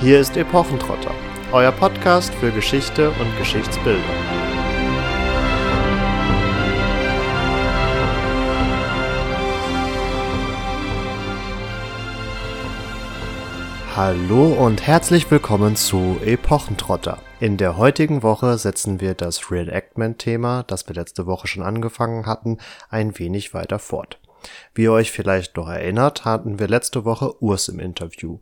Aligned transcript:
Hier 0.00 0.20
ist 0.20 0.36
Epochentrotter, 0.36 1.14
euer 1.52 1.70
Podcast 1.70 2.34
für 2.34 2.50
Geschichte 2.50 3.10
und 3.10 3.38
Geschichtsbildung. 3.38 4.02
Hallo 13.94 14.52
und 14.52 14.84
herzlich 14.84 15.30
willkommen 15.30 15.76
zu 15.76 16.18
Epochentrotter. 16.24 17.18
In 17.38 17.56
der 17.56 17.78
heutigen 17.78 18.24
Woche 18.24 18.58
setzen 18.58 19.00
wir 19.00 19.14
das 19.14 19.52
Reenactment-Thema, 19.52 20.64
das 20.64 20.88
wir 20.88 20.96
letzte 20.96 21.26
Woche 21.26 21.46
schon 21.46 21.62
angefangen 21.62 22.26
hatten, 22.26 22.58
ein 22.90 23.16
wenig 23.18 23.54
weiter 23.54 23.78
fort. 23.78 24.18
Wie 24.74 24.82
ihr 24.82 24.92
euch 24.92 25.10
vielleicht 25.10 25.56
noch 25.56 25.68
erinnert, 25.68 26.24
hatten 26.24 26.58
wir 26.58 26.68
letzte 26.68 27.04
Woche 27.04 27.42
Urs 27.42 27.68
im 27.68 27.78
Interview. 27.78 28.38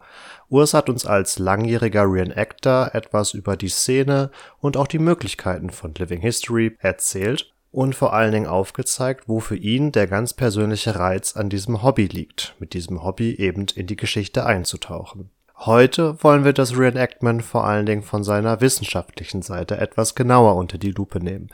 Urs 0.48 0.74
hat 0.74 0.88
uns 0.88 1.06
als 1.06 1.38
langjähriger 1.38 2.04
Reenactor 2.04 2.94
etwas 2.94 3.34
über 3.34 3.56
die 3.56 3.68
Szene 3.68 4.30
und 4.60 4.76
auch 4.76 4.86
die 4.86 4.98
Möglichkeiten 4.98 5.70
von 5.70 5.94
Living 5.94 6.20
History 6.20 6.76
erzählt 6.80 7.52
und 7.70 7.94
vor 7.94 8.12
allen 8.12 8.32
Dingen 8.32 8.46
aufgezeigt, 8.46 9.28
wo 9.28 9.40
für 9.40 9.56
ihn 9.56 9.92
der 9.92 10.06
ganz 10.06 10.34
persönliche 10.34 10.96
Reiz 10.96 11.36
an 11.36 11.48
diesem 11.48 11.82
Hobby 11.82 12.06
liegt, 12.06 12.54
mit 12.58 12.74
diesem 12.74 13.02
Hobby 13.02 13.34
eben 13.34 13.66
in 13.74 13.86
die 13.86 13.96
Geschichte 13.96 14.44
einzutauchen. 14.44 15.30
Heute 15.64 16.20
wollen 16.24 16.44
wir 16.44 16.52
das 16.52 16.76
Reenactment 16.76 17.44
vor 17.44 17.64
allen 17.64 17.86
Dingen 17.86 18.02
von 18.02 18.24
seiner 18.24 18.60
wissenschaftlichen 18.60 19.42
Seite 19.42 19.76
etwas 19.76 20.16
genauer 20.16 20.56
unter 20.56 20.76
die 20.76 20.90
Lupe 20.90 21.20
nehmen. 21.20 21.50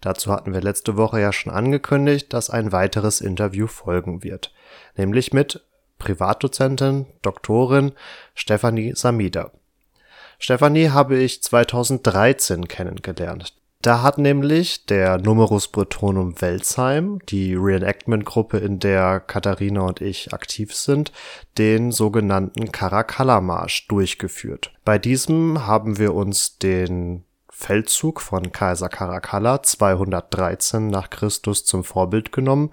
Dazu 0.00 0.32
hatten 0.32 0.52
wir 0.52 0.60
letzte 0.60 0.96
Woche 0.96 1.20
ja 1.20 1.32
schon 1.32 1.52
angekündigt, 1.52 2.32
dass 2.32 2.50
ein 2.50 2.72
weiteres 2.72 3.20
Interview 3.20 3.68
folgen 3.68 4.24
wird, 4.24 4.52
nämlich 4.96 5.32
mit 5.32 5.64
Privatdozentin, 5.98 7.06
Doktorin 7.22 7.92
Stefanie 8.34 8.94
Samida. 8.96 9.52
Stefanie 10.40 10.88
habe 10.90 11.18
ich 11.18 11.40
2013 11.44 12.66
kennengelernt. 12.66 13.54
Da 13.82 14.00
hat 14.02 14.16
nämlich 14.16 14.86
der 14.86 15.18
Numerus 15.18 15.66
Bretonum 15.66 16.40
Welsheim, 16.40 17.18
die 17.28 17.56
Reenactment-Gruppe, 17.56 18.58
in 18.58 18.78
der 18.78 19.18
Katharina 19.18 19.80
und 19.80 20.00
ich 20.00 20.32
aktiv 20.32 20.72
sind, 20.72 21.10
den 21.58 21.90
sogenannten 21.90 22.70
Caracalla-Marsch 22.70 23.88
durchgeführt. 23.88 24.72
Bei 24.84 25.00
diesem 25.00 25.66
haben 25.66 25.98
wir 25.98 26.14
uns 26.14 26.58
den 26.58 27.24
Feldzug 27.50 28.20
von 28.20 28.52
Kaiser 28.52 28.88
Caracalla 28.88 29.64
213 29.64 30.86
nach 30.86 31.10
Christus 31.10 31.64
zum 31.64 31.82
Vorbild 31.82 32.30
genommen, 32.30 32.70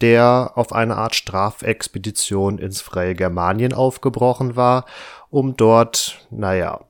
der 0.00 0.52
auf 0.54 0.72
eine 0.72 0.96
Art 0.96 1.16
Strafexpedition 1.16 2.58
ins 2.58 2.80
freie 2.80 3.16
Germanien 3.16 3.72
aufgebrochen 3.72 4.54
war, 4.54 4.86
um 5.28 5.56
dort, 5.56 6.24
naja, 6.30 6.82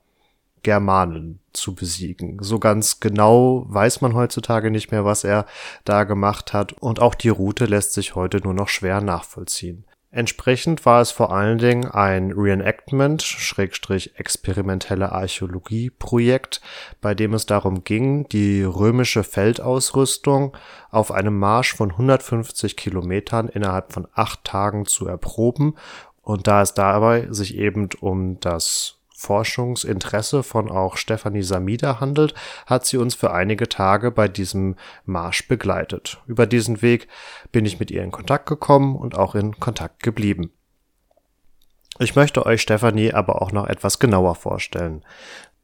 Germanen 0.63 1.41
zu 1.53 1.75
besiegen. 1.75 2.39
So 2.41 2.59
ganz 2.59 3.01
genau 3.01 3.67
weiß 3.69 4.01
man 4.01 4.15
heutzutage 4.15 4.71
nicht 4.71 4.91
mehr, 4.91 5.05
was 5.05 5.25
er 5.25 5.47
da 5.85 6.05
gemacht 6.05 6.53
hat 6.53 6.73
und 6.73 7.01
auch 7.01 7.15
die 7.15 7.29
Route 7.29 7.67
lässt 7.67 7.93
sich 7.93 8.15
heute 8.15 8.39
nur 8.39 8.55
noch 8.55 8.69
schwer 8.69 9.01
nachvollziehen. 9.01 9.85
Entsprechend 10.15 10.85
war 10.85 11.01
es 11.01 11.11
vor 11.11 11.33
allen 11.33 11.57
Dingen 11.57 11.87
ein 11.87 12.33
Reenactment, 12.33 13.23
Schrägstrich 13.23 14.19
experimentelle 14.19 15.11
Archäologie 15.11 15.89
Projekt, 15.89 16.61
bei 17.01 17.15
dem 17.15 17.33
es 17.33 17.47
darum 17.47 17.83
ging, 17.83 18.29
die 18.29 18.63
römische 18.63 19.25
Feldausrüstung 19.25 20.55
auf 20.91 21.13
einem 21.13 21.39
Marsch 21.39 21.75
von 21.75 21.93
150 21.93 22.77
Kilometern 22.77 23.49
innerhalb 23.49 23.95
von 23.95 24.07
acht 24.13 24.45
Tagen 24.45 24.85
zu 24.85 25.07
erproben 25.07 25.77
und 26.21 26.47
da 26.47 26.61
es 26.61 26.75
dabei 26.75 27.29
sich 27.31 27.57
eben 27.57 27.89
um 28.01 28.39
das 28.39 28.99
Forschungsinteresse 29.23 30.43
von 30.43 30.69
auch 30.69 30.97
Stefanie 30.97 31.45
Samida 31.45 32.01
handelt, 32.01 32.35
hat 32.67 32.85
sie 32.85 32.97
uns 32.97 33.15
für 33.15 33.31
einige 33.33 33.69
Tage 33.69 34.11
bei 34.11 34.27
diesem 34.27 34.75
Marsch 35.05 35.47
begleitet. 35.47 36.21
Über 36.27 36.47
diesen 36.47 36.83
Weg 36.83 37.07
bin 37.53 37.65
ich 37.65 37.79
mit 37.79 37.93
ihr 37.93 38.03
in 38.03 38.11
Kontakt 38.11 38.49
gekommen 38.49 38.97
und 38.97 39.17
auch 39.17 39.37
in 39.37 39.59
Kontakt 39.61 40.03
geblieben. 40.03 40.51
Ich 42.01 42.17
möchte 42.17 42.45
euch 42.45 42.63
Stefanie 42.63 43.13
aber 43.13 43.41
auch 43.43 43.53
noch 43.53 43.69
etwas 43.69 44.01
genauer 44.01 44.35
vorstellen. 44.35 45.05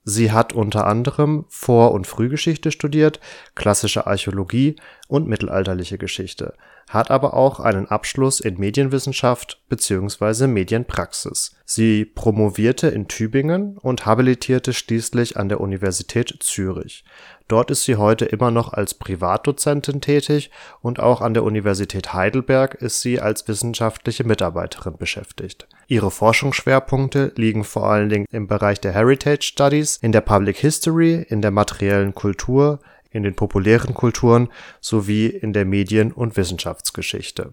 Sie 0.04 0.30
hat 0.30 0.52
unter 0.52 0.86
anderem 0.86 1.44
Vor- 1.48 1.92
und 1.92 2.06
Frühgeschichte 2.06 2.70
studiert, 2.70 3.18
klassische 3.56 4.06
Archäologie 4.06 4.76
und 5.08 5.26
mittelalterliche 5.26 5.98
Geschichte, 5.98 6.54
hat 6.88 7.10
aber 7.10 7.34
auch 7.34 7.60
einen 7.60 7.86
Abschluss 7.86 8.40
in 8.40 8.58
Medienwissenschaft 8.58 9.60
bzw. 9.68 10.46
Medienpraxis. 10.46 11.56
Sie 11.64 12.04
promovierte 12.04 12.88
in 12.88 13.08
Tübingen 13.08 13.76
und 13.78 14.06
habilitierte 14.06 14.72
schließlich 14.72 15.36
an 15.36 15.48
der 15.48 15.60
Universität 15.60 16.34
Zürich. 16.40 17.04
Dort 17.48 17.70
ist 17.70 17.84
sie 17.84 17.96
heute 17.96 18.26
immer 18.26 18.50
noch 18.50 18.74
als 18.74 18.92
Privatdozentin 18.92 20.02
tätig 20.02 20.50
und 20.82 21.00
auch 21.00 21.22
an 21.22 21.32
der 21.32 21.44
Universität 21.44 22.12
Heidelberg 22.12 22.74
ist 22.74 23.00
sie 23.00 23.20
als 23.20 23.48
wissenschaftliche 23.48 24.24
Mitarbeiterin 24.24 24.98
beschäftigt. 24.98 25.66
Ihre 25.86 26.10
Forschungsschwerpunkte 26.10 27.32
liegen 27.36 27.64
vor 27.64 27.88
allen 27.88 28.10
Dingen 28.10 28.26
im 28.30 28.46
Bereich 28.46 28.80
der 28.80 28.92
Heritage 28.92 29.42
Studies, 29.42 29.98
in 30.02 30.12
der 30.12 30.20
Public 30.20 30.58
History, 30.58 31.26
in 31.28 31.40
der 31.40 31.50
materiellen 31.50 32.14
Kultur, 32.14 32.80
in 33.18 33.24
den 33.24 33.34
populären 33.34 33.92
Kulturen 33.92 34.48
sowie 34.80 35.26
in 35.26 35.52
der 35.52 35.66
Medien- 35.66 36.12
und 36.12 36.36
Wissenschaftsgeschichte. 36.38 37.52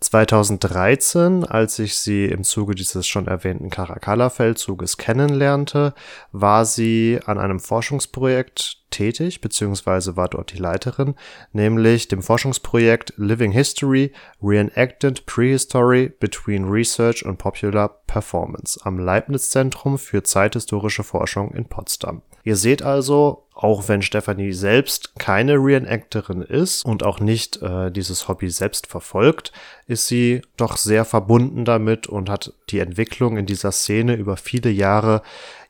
2013, 0.00 1.44
als 1.44 1.78
ich 1.78 1.96
sie 1.96 2.26
im 2.26 2.44
Zuge 2.44 2.74
dieses 2.74 3.06
schon 3.06 3.26
erwähnten 3.26 3.70
Caracalla-Feldzuges 3.70 4.98
kennenlernte, 4.98 5.94
war 6.30 6.64
sie 6.66 7.18
an 7.24 7.38
einem 7.38 7.58
Forschungsprojekt 7.58 8.83
tätig, 8.94 9.40
beziehungsweise 9.40 10.16
war 10.16 10.28
dort 10.28 10.52
die 10.52 10.58
Leiterin, 10.58 11.14
nämlich 11.52 12.08
dem 12.08 12.22
Forschungsprojekt 12.22 13.12
Living 13.16 13.52
History 13.52 14.12
Reenacted 14.42 15.26
Prehistory 15.26 16.12
Between 16.20 16.64
Research 16.64 17.26
and 17.26 17.38
Popular 17.38 17.88
Performance 18.06 18.78
am 18.84 18.98
Leibniz-Zentrum 18.98 19.98
für 19.98 20.22
zeithistorische 20.22 21.02
Forschung 21.02 21.52
in 21.52 21.66
Potsdam. 21.66 22.22
Ihr 22.46 22.56
seht 22.56 22.82
also, 22.82 23.46
auch 23.54 23.88
wenn 23.88 24.02
Stephanie 24.02 24.52
selbst 24.52 25.14
keine 25.18 25.54
Reenactorin 25.54 26.42
ist 26.42 26.84
und 26.84 27.02
auch 27.02 27.18
nicht 27.18 27.62
äh, 27.62 27.90
dieses 27.90 28.28
Hobby 28.28 28.50
selbst 28.50 28.86
verfolgt, 28.86 29.52
ist 29.86 30.08
sie 30.08 30.42
doch 30.58 30.76
sehr 30.76 31.06
verbunden 31.06 31.64
damit 31.64 32.06
und 32.06 32.28
hat 32.28 32.52
die 32.68 32.80
Entwicklung 32.80 33.38
in 33.38 33.46
dieser 33.46 33.72
Szene 33.72 34.14
über 34.14 34.36
viele 34.36 34.70
Jahre 34.70 35.22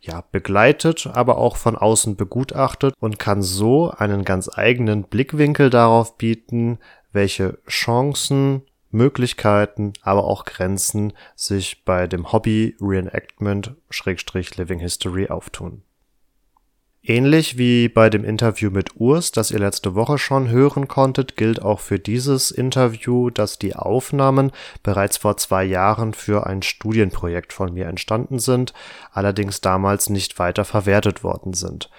ja 0.07 0.25
begleitet, 0.33 1.09
aber 1.13 1.39
auch 1.39 1.57
von 1.57 1.77
außen 1.77 2.17
begutachtet 2.17 2.95
und 3.01 3.19
kann 3.19 3.43
so 3.43 3.91
einen 3.91 4.25
ganz 4.25 4.51
eigenen 4.53 5.05
Blickwinkel 5.05 5.71
darauf 5.71 6.17
bieten, 6.17 6.79
welche 7.13 7.59
Chancen 7.69 8.63
Möglichkeiten, 8.91 9.93
aber 10.03 10.25
auch 10.25 10.45
Grenzen 10.45 11.13
sich 11.35 11.85
bei 11.85 12.07
dem 12.07 12.33
Hobby 12.33 12.77
Reenactment 12.81 13.75
Living 14.57 14.79
History 14.79 15.29
auftun. 15.29 15.83
Ähnlich 17.07 17.59
wie 17.59 17.91
bei 17.91 18.09
dem 18.09 18.25
Interview 18.25 18.71
mit 18.71 18.99
Urs, 18.99 19.31
das 19.31 19.51
ihr 19.51 19.59
letzte 19.59 19.95
Woche 19.95 20.17
schon 20.17 20.49
hören 20.49 20.89
konntet, 20.89 21.37
gilt 21.37 21.61
auch 21.61 21.81
für 21.81 21.99
dieses 21.99 22.51
Interview, 22.51 23.29
dass 23.29 23.59
die 23.59 23.77
Aufnahmen 23.77 24.53
bereits 24.83 25.19
vor 25.19 25.37
zwei 25.37 25.65
Jahren 25.65 26.15
für 26.15 26.47
ein 26.47 26.63
Studienprojekt 26.63 27.53
von 27.53 27.75
mir 27.75 27.89
entstanden 27.89 28.39
sind, 28.39 28.73
allerdings 29.13 29.61
damals 29.61 30.09
nicht 30.09 30.39
weiter 30.39 30.65
verwertet 30.65 31.23
worden 31.23 31.53
sind. 31.53 31.91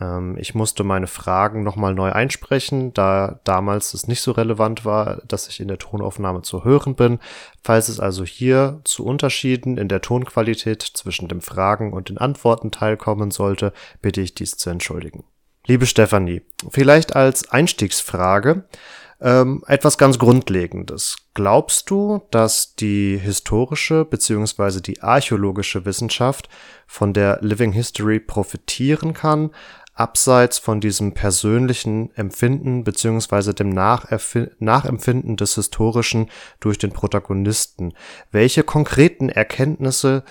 Ähm, 0.00 0.36
ich 0.38 0.54
musste 0.54 0.84
meine 0.84 1.06
Fragen 1.06 1.62
nochmal 1.62 1.94
neu 1.94 2.12
einsprechen, 2.12 2.92
da 2.94 3.40
damals 3.44 3.94
es 3.94 4.06
nicht 4.06 4.20
so 4.20 4.32
relevant 4.32 4.84
war, 4.84 5.22
dass 5.26 5.48
ich 5.48 5.60
in 5.60 5.68
der 5.68 5.78
Tonaufnahme 5.78 6.42
zu 6.42 6.64
hören 6.64 6.94
bin. 6.94 7.18
Falls 7.62 7.88
es 7.88 8.00
also 8.00 8.24
hier 8.24 8.80
zu 8.84 9.04
Unterschieden 9.04 9.78
in 9.78 9.88
der 9.88 10.00
Tonqualität 10.00 10.82
zwischen 10.82 11.28
den 11.28 11.40
Fragen 11.40 11.92
und 11.92 12.08
den 12.08 12.18
Antworten 12.18 12.70
teilkommen 12.70 13.30
sollte, 13.30 13.72
bitte 14.02 14.20
ich 14.20 14.34
dies 14.34 14.56
zu 14.56 14.70
entschuldigen. 14.70 15.24
Liebe 15.66 15.86
Stefanie, 15.86 16.42
vielleicht 16.70 17.16
als 17.16 17.50
Einstiegsfrage 17.50 18.66
ähm, 19.20 19.64
etwas 19.66 19.98
ganz 19.98 20.18
Grundlegendes. 20.18 21.16
Glaubst 21.34 21.90
du, 21.90 22.22
dass 22.30 22.74
die 22.76 23.18
historische 23.18 24.04
bzw. 24.04 24.80
die 24.80 25.02
archäologische 25.02 25.84
Wissenschaft 25.84 26.48
von 26.86 27.12
der 27.12 27.38
Living 27.40 27.72
History 27.72 28.20
profitieren 28.20 29.14
kann, 29.14 29.50
abseits 29.96 30.58
von 30.58 30.80
diesem 30.80 31.14
persönlichen 31.14 32.14
Empfinden 32.14 32.84
beziehungsweise 32.84 33.54
dem 33.54 33.70
Nachempfinden 33.70 35.36
des 35.36 35.54
Historischen 35.54 36.30
durch 36.60 36.78
den 36.78 36.92
Protagonisten. 36.92 37.94
Welche 38.30 38.62
konkreten 38.62 39.30
Erkenntnisse 39.30 40.22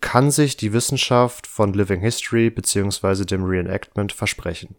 kann 0.00 0.30
sich 0.30 0.56
die 0.56 0.72
Wissenschaft 0.72 1.48
von 1.48 1.72
Living 1.72 2.00
History 2.00 2.48
beziehungsweise 2.48 3.26
dem 3.26 3.42
Reenactment 3.42 4.12
versprechen? 4.12 4.76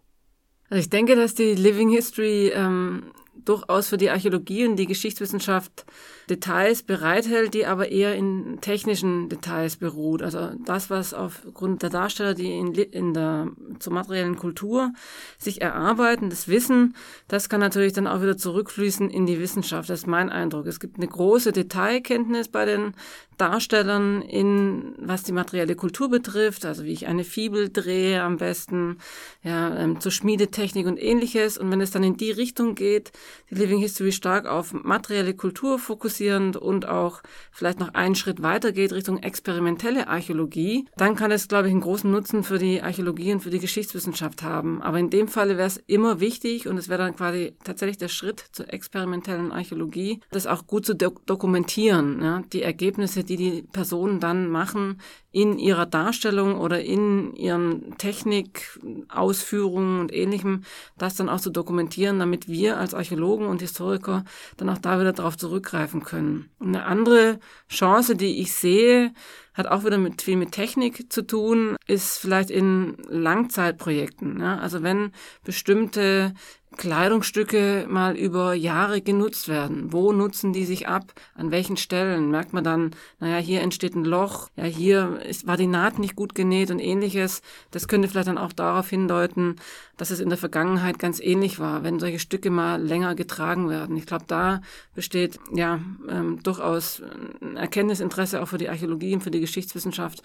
Also 0.70 0.80
ich 0.80 0.90
denke, 0.90 1.16
dass 1.16 1.34
die 1.34 1.54
Living 1.54 1.90
History 1.90 2.50
ähm, 2.54 3.12
durchaus 3.44 3.88
für 3.88 3.98
die 3.98 4.08
Archäologie 4.08 4.66
und 4.66 4.76
die 4.76 4.86
Geschichtswissenschaft 4.86 5.84
Details 6.30 6.82
bereithält, 6.82 7.52
die 7.54 7.66
aber 7.66 7.90
eher 7.90 8.14
in 8.14 8.60
technischen 8.60 9.28
Details 9.28 9.76
beruht. 9.76 10.22
Also 10.22 10.50
das, 10.64 10.88
was 10.88 11.12
aufgrund 11.12 11.82
der 11.82 11.90
Darsteller, 11.90 12.34
die 12.34 12.56
in, 12.56 12.74
in 12.74 13.12
der 13.12 13.48
zur 13.80 13.92
materiellen 13.92 14.36
Kultur 14.36 14.92
sich 15.38 15.60
erarbeiten, 15.60 16.30
das 16.30 16.48
Wissen, 16.48 16.94
das 17.28 17.48
kann 17.48 17.60
natürlich 17.60 17.92
dann 17.92 18.06
auch 18.06 18.22
wieder 18.22 18.36
zurückfließen 18.36 19.10
in 19.10 19.26
die 19.26 19.40
Wissenschaft. 19.40 19.90
Das 19.90 20.00
ist 20.00 20.06
mein 20.06 20.30
Eindruck. 20.30 20.66
Es 20.66 20.80
gibt 20.80 20.96
eine 20.96 21.08
große 21.08 21.52
Detailkenntnis 21.52 22.48
bei 22.48 22.64
den 22.64 22.94
Darstellern 23.40 24.20
in, 24.20 24.94
was 24.98 25.22
die 25.22 25.32
materielle 25.32 25.74
Kultur 25.74 26.10
betrifft, 26.10 26.66
also 26.66 26.84
wie 26.84 26.92
ich 26.92 27.06
eine 27.06 27.24
Fibel 27.24 27.70
drehe 27.70 28.22
am 28.22 28.36
besten, 28.36 28.98
ja, 29.42 29.74
ähm, 29.76 29.98
zur 29.98 30.12
Schmiedetechnik 30.12 30.86
und 30.86 31.02
ähnliches. 31.02 31.56
Und 31.56 31.70
wenn 31.70 31.80
es 31.80 31.90
dann 31.90 32.02
in 32.02 32.18
die 32.18 32.30
Richtung 32.30 32.74
geht, 32.74 33.12
die 33.48 33.54
Living 33.54 33.78
History 33.78 34.12
stark 34.12 34.44
auf 34.46 34.74
materielle 34.74 35.32
Kultur 35.32 35.78
fokussierend 36.20 36.56
und 36.56 36.86
auch 36.86 37.22
vielleicht 37.50 37.80
noch 37.80 37.94
einen 37.94 38.14
Schritt 38.14 38.42
weiter 38.42 38.72
geht 38.72 38.92
Richtung 38.92 39.18
experimentelle 39.18 40.08
Archäologie, 40.08 40.86
dann 40.96 41.16
kann 41.16 41.30
es, 41.30 41.48
glaube 41.48 41.68
ich, 41.68 41.72
einen 41.72 41.80
großen 41.80 42.10
Nutzen 42.10 42.42
für 42.42 42.58
die 42.58 42.82
Archäologie 42.82 43.32
und 43.32 43.40
für 43.40 43.50
die 43.50 43.58
Geschichtswissenschaft 43.58 44.42
haben. 44.42 44.82
Aber 44.82 44.98
in 44.98 45.10
dem 45.10 45.28
Falle 45.28 45.56
wäre 45.56 45.66
es 45.66 45.78
immer 45.86 46.20
wichtig 46.20 46.68
und 46.68 46.76
es 46.76 46.88
wäre 46.88 47.02
dann 47.02 47.16
quasi 47.16 47.54
tatsächlich 47.64 47.98
der 47.98 48.08
Schritt 48.08 48.44
zur 48.52 48.72
experimentellen 48.72 49.52
Archäologie, 49.52 50.20
das 50.30 50.46
auch 50.46 50.66
gut 50.66 50.86
zu 50.86 50.94
do 50.94 51.10
dokumentieren, 51.26 52.22
ja, 52.22 52.42
die 52.52 52.62
Ergebnisse, 52.62 53.24
die 53.24 53.36
die 53.36 53.62
Personen 53.72 54.20
dann 54.20 54.48
machen 54.48 55.00
in 55.32 55.58
ihrer 55.58 55.86
Darstellung 55.86 56.58
oder 56.58 56.80
in 56.80 57.34
ihren 57.34 57.96
Technikausführungen 57.98 60.00
und 60.00 60.12
ähnlichem, 60.12 60.64
das 60.98 61.14
dann 61.14 61.28
auch 61.28 61.40
zu 61.40 61.50
dokumentieren, 61.50 62.18
damit 62.18 62.48
wir 62.48 62.78
als 62.78 62.94
Archäologen 62.94 63.46
und 63.46 63.60
Historiker 63.60 64.24
dann 64.56 64.68
auch 64.68 64.78
da 64.78 64.98
wieder 64.98 65.12
darauf 65.12 65.36
zurückgreifen 65.36 66.02
können. 66.02 66.50
Eine 66.58 66.84
andere 66.84 67.38
Chance, 67.68 68.16
die 68.16 68.40
ich 68.40 68.54
sehe, 68.54 69.12
hat 69.54 69.66
auch 69.66 69.84
wieder 69.84 69.98
mit 69.98 70.22
viel 70.22 70.36
mit 70.36 70.52
Technik 70.52 71.12
zu 71.12 71.22
tun, 71.22 71.76
ist 71.86 72.18
vielleicht 72.18 72.50
in 72.50 72.96
Langzeitprojekten. 73.08 74.40
Ja? 74.40 74.58
Also 74.58 74.82
wenn 74.82 75.12
bestimmte 75.44 76.34
Kleidungsstücke 76.76 77.86
mal 77.88 78.16
über 78.16 78.54
Jahre 78.54 79.00
genutzt 79.00 79.48
werden. 79.48 79.92
Wo 79.92 80.12
nutzen 80.12 80.52
die 80.52 80.64
sich 80.64 80.86
ab? 80.86 81.12
An 81.34 81.50
welchen 81.50 81.76
Stellen? 81.76 82.30
Merkt 82.30 82.52
man 82.52 82.62
dann, 82.62 82.92
naja, 83.18 83.38
hier 83.38 83.60
entsteht 83.60 83.96
ein 83.96 84.04
Loch, 84.04 84.48
ja, 84.56 84.64
hier 84.64 85.20
ist, 85.20 85.46
war 85.48 85.56
die 85.56 85.66
Naht 85.66 85.98
nicht 85.98 86.14
gut 86.14 86.34
genäht 86.34 86.70
und 86.70 86.78
ähnliches. 86.78 87.42
Das 87.72 87.88
könnte 87.88 88.08
vielleicht 88.08 88.28
dann 88.28 88.38
auch 88.38 88.52
darauf 88.52 88.88
hindeuten, 88.88 89.56
dass 89.96 90.10
es 90.10 90.20
in 90.20 90.28
der 90.28 90.38
Vergangenheit 90.38 90.98
ganz 90.98 91.20
ähnlich 91.20 91.58
war, 91.58 91.82
wenn 91.82 91.98
solche 91.98 92.20
Stücke 92.20 92.50
mal 92.50 92.80
länger 92.80 93.16
getragen 93.16 93.68
werden. 93.68 93.96
Ich 93.96 94.06
glaube, 94.06 94.24
da 94.28 94.62
besteht 94.94 95.40
ja 95.52 95.80
ähm, 96.08 96.40
durchaus 96.42 97.02
ein 97.42 97.56
Erkenntnisinteresse 97.56 98.40
auch 98.40 98.48
für 98.48 98.58
die 98.58 98.68
Archäologie 98.68 99.14
und 99.14 99.22
für 99.22 99.32
die 99.32 99.39
Geschichtswissenschaft 99.40 100.22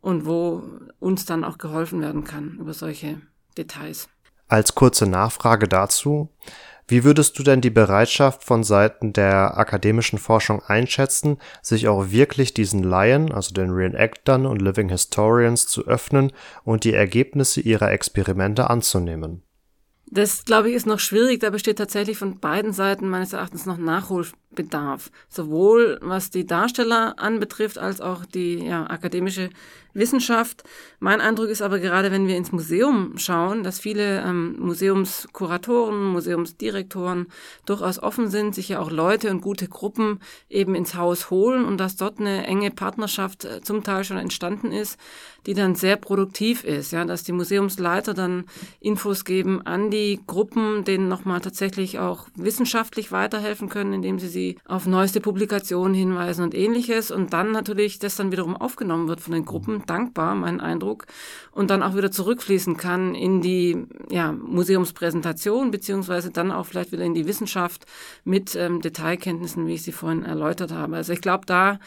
und 0.00 0.26
wo 0.26 0.62
uns 0.98 1.24
dann 1.24 1.44
auch 1.44 1.58
geholfen 1.58 2.00
werden 2.00 2.24
kann 2.24 2.58
über 2.60 2.74
solche 2.74 3.20
Details. 3.56 4.08
Als 4.48 4.74
kurze 4.74 5.06
Nachfrage 5.06 5.68
dazu, 5.68 6.28
wie 6.88 7.04
würdest 7.04 7.38
du 7.38 7.42
denn 7.42 7.60
die 7.60 7.70
Bereitschaft 7.70 8.44
von 8.44 8.64
Seiten 8.64 9.12
der 9.12 9.56
akademischen 9.56 10.18
Forschung 10.18 10.62
einschätzen, 10.62 11.38
sich 11.62 11.88
auch 11.88 12.10
wirklich 12.10 12.52
diesen 12.52 12.82
Laien, 12.82 13.32
also 13.32 13.54
den 13.54 13.70
Reenactern 13.70 14.44
und 14.44 14.60
Living 14.60 14.90
Historians 14.90 15.66
zu 15.66 15.86
öffnen 15.86 16.32
und 16.64 16.84
die 16.84 16.92
Ergebnisse 16.92 17.60
ihrer 17.60 17.92
Experimente 17.92 18.68
anzunehmen? 18.68 19.42
Das, 20.14 20.44
glaube 20.44 20.68
ich, 20.68 20.74
ist 20.74 20.84
noch 20.84 21.00
schwierig. 21.00 21.40
Da 21.40 21.48
besteht 21.48 21.78
tatsächlich 21.78 22.18
von 22.18 22.38
beiden 22.38 22.74
Seiten 22.74 23.08
meines 23.08 23.32
Erachtens 23.32 23.64
noch 23.64 23.78
Nachholbedarf. 23.78 25.10
Sowohl 25.30 25.98
was 26.02 26.28
die 26.28 26.46
Darsteller 26.46 27.18
anbetrifft, 27.18 27.78
als 27.78 28.02
auch 28.02 28.26
die 28.26 28.58
ja, 28.62 28.84
akademische 28.90 29.48
Wissenschaft. 29.94 30.64
Mein 31.00 31.20
Eindruck 31.20 31.48
ist 31.48 31.62
aber 31.62 31.78
gerade, 31.78 32.10
wenn 32.10 32.26
wir 32.26 32.36
ins 32.36 32.52
Museum 32.52 33.18
schauen, 33.18 33.62
dass 33.62 33.78
viele 33.78 34.22
ähm, 34.22 34.56
Museumskuratoren, 34.58 36.04
Museumsdirektoren 36.06 37.26
durchaus 37.66 37.98
offen 37.98 38.30
sind, 38.30 38.54
sich 38.54 38.70
ja 38.70 38.78
auch 38.78 38.90
Leute 38.90 39.30
und 39.30 39.40
gute 39.40 39.68
Gruppen 39.68 40.20
eben 40.48 40.74
ins 40.74 40.94
Haus 40.94 41.30
holen 41.30 41.64
und 41.64 41.78
dass 41.78 41.96
dort 41.96 42.20
eine 42.20 42.46
enge 42.46 42.70
Partnerschaft 42.70 43.44
äh, 43.44 43.60
zum 43.62 43.82
Teil 43.82 44.04
schon 44.04 44.18
entstanden 44.18 44.72
ist, 44.72 44.98
die 45.46 45.54
dann 45.54 45.74
sehr 45.74 45.96
produktiv 45.96 46.64
ist, 46.64 46.92
ja, 46.92 47.04
dass 47.04 47.24
die 47.24 47.32
Museumsleiter 47.32 48.14
dann 48.14 48.44
Infos 48.80 49.24
geben 49.24 49.60
an 49.66 49.90
die 49.90 50.20
Gruppen, 50.26 50.84
denen 50.84 51.08
nochmal 51.08 51.40
tatsächlich 51.40 51.98
auch 51.98 52.28
wissenschaftlich 52.36 53.12
weiterhelfen 53.12 53.68
können, 53.68 53.92
indem 53.92 54.18
sie 54.18 54.28
sie 54.28 54.58
auf 54.66 54.86
neueste 54.86 55.20
Publikationen 55.20 55.94
hinweisen 55.94 56.44
und 56.44 56.54
ähnliches 56.54 57.10
und 57.10 57.32
dann 57.32 57.50
natürlich 57.50 57.98
das 57.98 58.16
dann 58.16 58.32
wiederum 58.32 58.56
aufgenommen 58.56 59.08
wird 59.08 59.20
von 59.20 59.32
den 59.32 59.44
Gruppen 59.44 59.81
dankbar, 59.86 60.34
mein 60.34 60.60
Eindruck, 60.60 61.06
und 61.50 61.70
dann 61.70 61.82
auch 61.82 61.96
wieder 61.96 62.10
zurückfließen 62.10 62.76
kann 62.76 63.14
in 63.14 63.40
die 63.40 63.86
ja, 64.10 64.32
Museumspräsentation, 64.32 65.70
beziehungsweise 65.70 66.30
dann 66.30 66.50
auch 66.50 66.66
vielleicht 66.66 66.92
wieder 66.92 67.04
in 67.04 67.14
die 67.14 67.26
Wissenschaft 67.26 67.86
mit 68.24 68.54
ähm, 68.54 68.80
Detailkenntnissen, 68.80 69.66
wie 69.66 69.74
ich 69.74 69.82
sie 69.82 69.92
vorhin 69.92 70.24
erläutert 70.24 70.72
habe. 70.72 70.96
Also 70.96 71.12
ich 71.12 71.20
glaube, 71.20 71.46
da 71.46 71.78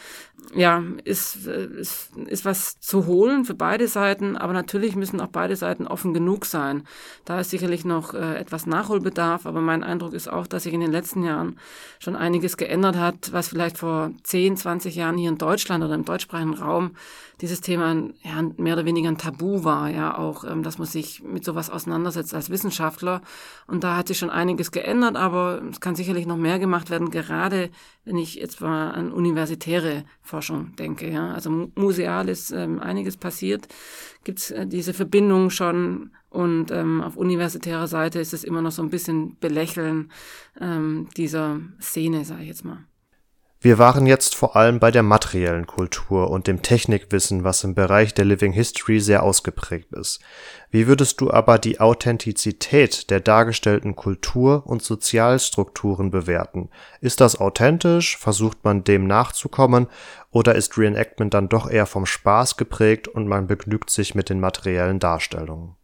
ja, 0.54 0.82
ist, 1.04 1.46
ist, 1.46 2.10
ist 2.26 2.44
was 2.44 2.78
zu 2.80 3.06
holen 3.06 3.44
für 3.44 3.54
beide 3.54 3.88
Seiten, 3.88 4.36
aber 4.36 4.52
natürlich 4.52 4.96
müssen 4.96 5.20
auch 5.20 5.28
beide 5.28 5.56
Seiten 5.56 5.86
offen 5.86 6.14
genug 6.14 6.46
sein. 6.46 6.84
Da 7.24 7.40
ist 7.40 7.50
sicherlich 7.50 7.84
noch 7.84 8.14
äh, 8.14 8.36
etwas 8.36 8.66
Nachholbedarf, 8.66 9.46
aber 9.46 9.60
mein 9.60 9.82
Eindruck 9.82 10.12
ist 10.12 10.28
auch, 10.28 10.46
dass 10.46 10.62
sich 10.62 10.74
in 10.74 10.80
den 10.80 10.92
letzten 10.92 11.24
Jahren 11.24 11.58
schon 11.98 12.16
einiges 12.16 12.56
geändert 12.56 12.96
hat, 12.96 13.32
was 13.32 13.48
vielleicht 13.48 13.78
vor 13.78 14.12
10, 14.22 14.56
20 14.56 14.94
Jahren 14.94 15.18
hier 15.18 15.30
in 15.30 15.38
Deutschland 15.38 15.84
oder 15.84 15.94
im 15.94 16.04
deutschsprachigen 16.04 16.54
Raum 16.54 16.92
dieses 17.40 17.60
Thema 17.60 17.94
ja, 18.22 18.42
mehr 18.56 18.74
oder 18.74 18.86
weniger 18.86 19.10
ein 19.10 19.18
Tabu 19.18 19.62
war, 19.62 19.90
ja 19.90 20.16
auch, 20.16 20.44
ähm, 20.44 20.62
dass 20.62 20.78
man 20.78 20.86
sich 20.86 21.22
mit 21.22 21.44
sowas 21.44 21.68
auseinandersetzt 21.68 22.32
als 22.32 22.48
Wissenschaftler. 22.50 23.20
Und 23.66 23.84
da 23.84 23.96
hat 23.96 24.08
sich 24.08 24.18
schon 24.18 24.30
einiges 24.30 24.70
geändert, 24.70 25.16
aber 25.16 25.60
es 25.70 25.80
kann 25.80 25.96
sicherlich 25.96 26.26
noch 26.26 26.36
mehr 26.36 26.58
gemacht 26.58 26.88
werden, 26.88 27.10
gerade 27.10 27.70
wenn 28.04 28.16
ich 28.16 28.36
jetzt 28.36 28.60
mal 28.60 28.92
an 28.92 29.12
universitäre 29.12 30.04
Forschung 30.26 30.74
denke. 30.76 31.10
Ja. 31.10 31.32
Also 31.32 31.70
museal 31.74 32.28
ist 32.28 32.50
ähm, 32.50 32.80
einiges 32.80 33.16
passiert, 33.16 33.68
gibt 34.24 34.40
es 34.40 34.50
äh, 34.50 34.66
diese 34.66 34.92
Verbindung 34.92 35.50
schon 35.50 36.10
und 36.28 36.70
ähm, 36.70 37.00
auf 37.00 37.16
universitärer 37.16 37.86
Seite 37.86 38.18
ist 38.20 38.34
es 38.34 38.44
immer 38.44 38.60
noch 38.60 38.72
so 38.72 38.82
ein 38.82 38.90
bisschen 38.90 39.38
Belächeln 39.38 40.10
ähm, 40.60 41.08
dieser 41.16 41.60
Szene, 41.80 42.24
sage 42.24 42.42
ich 42.42 42.48
jetzt 42.48 42.64
mal. 42.64 42.84
Wir 43.66 43.78
waren 43.78 44.06
jetzt 44.06 44.36
vor 44.36 44.54
allem 44.54 44.78
bei 44.78 44.92
der 44.92 45.02
materiellen 45.02 45.66
Kultur 45.66 46.30
und 46.30 46.46
dem 46.46 46.62
Technikwissen, 46.62 47.42
was 47.42 47.64
im 47.64 47.74
Bereich 47.74 48.14
der 48.14 48.24
Living 48.24 48.52
History 48.52 49.00
sehr 49.00 49.24
ausgeprägt 49.24 49.92
ist. 49.92 50.20
Wie 50.70 50.86
würdest 50.86 51.20
du 51.20 51.32
aber 51.32 51.58
die 51.58 51.80
Authentizität 51.80 53.10
der 53.10 53.18
dargestellten 53.18 53.96
Kultur 53.96 54.64
und 54.68 54.84
Sozialstrukturen 54.84 56.12
bewerten? 56.12 56.70
Ist 57.00 57.20
das 57.20 57.40
authentisch? 57.40 58.16
Versucht 58.18 58.62
man 58.62 58.84
dem 58.84 59.08
nachzukommen? 59.08 59.88
Oder 60.30 60.54
ist 60.54 60.78
Reenactment 60.78 61.34
dann 61.34 61.48
doch 61.48 61.68
eher 61.68 61.86
vom 61.86 62.06
Spaß 62.06 62.56
geprägt 62.56 63.08
und 63.08 63.26
man 63.26 63.48
begnügt 63.48 63.90
sich 63.90 64.14
mit 64.14 64.30
den 64.30 64.38
materiellen 64.38 65.00
Darstellungen? 65.00 65.74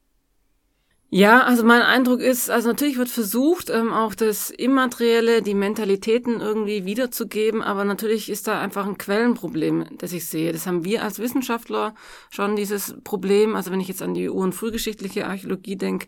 Ja, 1.14 1.42
also 1.42 1.62
mein 1.62 1.82
Eindruck 1.82 2.20
ist, 2.20 2.48
also 2.48 2.68
natürlich 2.68 2.96
wird 2.96 3.10
versucht, 3.10 3.68
ähm, 3.68 3.92
auch 3.92 4.14
das 4.14 4.48
Immaterielle, 4.48 5.42
die 5.42 5.52
Mentalitäten 5.52 6.40
irgendwie 6.40 6.86
wiederzugeben, 6.86 7.60
aber 7.60 7.84
natürlich 7.84 8.30
ist 8.30 8.48
da 8.48 8.58
einfach 8.58 8.86
ein 8.86 8.96
Quellenproblem, 8.96 9.98
das 9.98 10.14
ich 10.14 10.24
sehe. 10.24 10.52
Das 10.52 10.66
haben 10.66 10.86
wir 10.86 11.02
als 11.02 11.18
Wissenschaftler 11.18 11.94
schon 12.30 12.56
dieses 12.56 12.94
Problem. 13.04 13.56
Also 13.56 13.70
wenn 13.70 13.80
ich 13.80 13.88
jetzt 13.88 14.00
an 14.00 14.14
die 14.14 14.30
ur- 14.30 14.42
und 14.42 14.54
frühgeschichtliche 14.54 15.26
Archäologie 15.26 15.76
denke, 15.76 16.06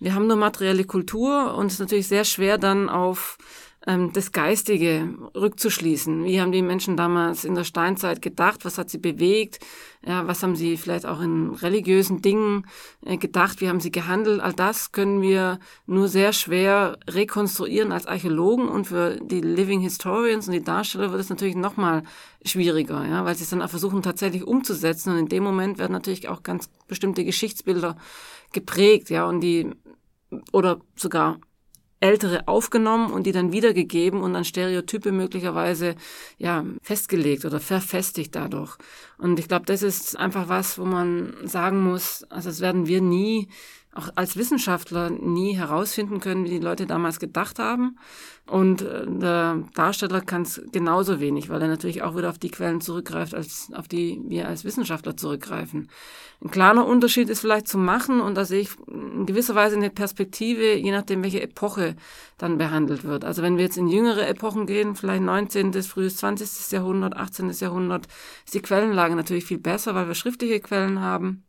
wir 0.00 0.14
haben 0.14 0.26
nur 0.26 0.36
materielle 0.36 0.84
Kultur 0.84 1.54
und 1.54 1.68
es 1.68 1.74
ist 1.74 1.80
natürlich 1.80 2.08
sehr 2.08 2.24
schwer 2.24 2.58
dann 2.58 2.90
auf 2.90 3.38
ähm, 3.86 4.12
das 4.12 4.32
Geistige 4.32 5.14
rückzuschließen. 5.34 6.24
Wie 6.24 6.40
haben 6.40 6.52
die 6.52 6.62
Menschen 6.62 6.96
damals 6.96 7.44
in 7.44 7.54
der 7.54 7.64
Steinzeit 7.64 8.22
gedacht? 8.22 8.64
Was 8.64 8.78
hat 8.78 8.90
sie 8.90 8.98
bewegt? 8.98 9.58
Ja, 10.04 10.26
was 10.26 10.42
haben 10.42 10.56
sie 10.56 10.76
vielleicht 10.76 11.06
auch 11.06 11.20
in 11.20 11.50
religiösen 11.50 12.22
Dingen 12.22 12.66
äh, 13.04 13.16
gedacht? 13.16 13.60
Wie 13.60 13.68
haben 13.68 13.80
sie 13.80 13.92
gehandelt? 13.92 14.40
All 14.40 14.52
das 14.52 14.92
können 14.92 15.22
wir 15.22 15.58
nur 15.86 16.08
sehr 16.08 16.32
schwer 16.32 16.98
rekonstruieren 17.08 17.92
als 17.92 18.06
Archäologen 18.06 18.68
und 18.68 18.86
für 18.86 19.18
die 19.20 19.40
Living 19.40 19.80
Historians 19.80 20.48
und 20.48 20.54
die 20.54 20.64
Darsteller 20.64 21.10
wird 21.10 21.20
es 21.20 21.30
natürlich 21.30 21.56
noch 21.56 21.76
mal 21.76 22.02
schwieriger, 22.44 23.06
ja, 23.06 23.24
weil 23.24 23.36
sie 23.36 23.44
es 23.44 23.50
dann 23.50 23.62
auch 23.62 23.70
versuchen 23.70 24.02
tatsächlich 24.02 24.44
umzusetzen 24.44 25.12
und 25.12 25.18
in 25.18 25.28
dem 25.28 25.44
Moment 25.44 25.78
werden 25.78 25.92
natürlich 25.92 26.28
auch 26.28 26.42
ganz 26.42 26.68
bestimmte 26.88 27.24
Geschichtsbilder 27.24 27.96
geprägt, 28.52 29.10
ja, 29.10 29.26
und 29.26 29.40
die 29.40 29.70
oder 30.52 30.80
sogar 30.96 31.38
ältere 32.02 32.48
aufgenommen 32.48 33.12
und 33.12 33.26
die 33.26 33.32
dann 33.32 33.52
wiedergegeben 33.52 34.20
und 34.20 34.34
dann 34.34 34.44
Stereotype 34.44 35.12
möglicherweise 35.12 35.94
ja 36.36 36.64
festgelegt 36.82 37.44
oder 37.44 37.60
verfestigt 37.60 38.34
dadurch. 38.34 38.76
Und 39.18 39.38
ich 39.38 39.48
glaube, 39.48 39.66
das 39.66 39.82
ist 39.82 40.18
einfach 40.18 40.48
was, 40.48 40.78
wo 40.78 40.84
man 40.84 41.34
sagen 41.44 41.80
muss, 41.82 42.24
also 42.24 42.48
das 42.48 42.60
werden 42.60 42.86
wir 42.86 43.00
nie 43.00 43.48
auch 43.94 44.08
als 44.14 44.36
Wissenschaftler 44.36 45.10
nie 45.10 45.54
herausfinden 45.54 46.20
können, 46.20 46.44
wie 46.44 46.50
die 46.50 46.58
Leute 46.58 46.86
damals 46.86 47.20
gedacht 47.20 47.58
haben. 47.58 47.98
Und 48.46 48.82
äh, 48.82 49.06
der 49.06 49.62
Darsteller 49.74 50.20
kann 50.22 50.42
es 50.42 50.62
genauso 50.72 51.20
wenig, 51.20 51.48
weil 51.48 51.60
er 51.60 51.68
natürlich 51.68 52.02
auch 52.02 52.16
wieder 52.16 52.30
auf 52.30 52.38
die 52.38 52.50
Quellen 52.50 52.80
zurückgreift, 52.80 53.34
als 53.34 53.70
auf 53.74 53.88
die 53.88 54.20
wir 54.26 54.48
als 54.48 54.64
Wissenschaftler 54.64 55.16
zurückgreifen. 55.16 55.90
Ein 56.42 56.50
kleiner 56.50 56.86
Unterschied 56.86 57.28
ist 57.28 57.40
vielleicht 57.40 57.68
zu 57.68 57.78
machen, 57.78 58.20
und 58.20 58.34
da 58.34 58.44
sehe 58.44 58.62
ich 58.62 58.70
in 58.88 59.26
gewisser 59.26 59.54
Weise 59.54 59.76
eine 59.76 59.90
Perspektive, 59.90 60.74
je 60.74 60.90
nachdem, 60.90 61.22
welche 61.22 61.42
Epoche 61.42 61.94
dann 62.38 62.58
behandelt 62.58 63.04
wird. 63.04 63.24
Also 63.24 63.42
wenn 63.42 63.58
wir 63.58 63.64
jetzt 63.64 63.76
in 63.76 63.88
jüngere 63.88 64.26
Epochen 64.26 64.66
gehen, 64.66 64.96
vielleicht 64.96 65.22
19., 65.22 65.72
frühes 65.82 66.16
20. 66.16 66.72
Jahrhundert, 66.72 67.16
18. 67.16 67.50
Jahrhundert, 67.50 68.06
ist 68.44 68.54
die 68.54 68.62
Quellenlage 68.62 69.14
natürlich 69.14 69.44
viel 69.44 69.58
besser, 69.58 69.94
weil 69.94 70.08
wir 70.08 70.14
schriftliche 70.14 70.60
Quellen 70.60 71.00
haben. 71.00 71.44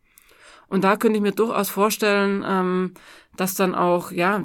Und 0.73 0.83
da 0.83 0.95
könnte 0.95 1.17
ich 1.17 1.21
mir 1.21 1.33
durchaus 1.33 1.69
vorstellen, 1.69 2.43
ähm, 2.43 2.93
dass 3.37 3.53
dann 3.53 3.75
auch, 3.75 4.11
ja, 4.11 4.43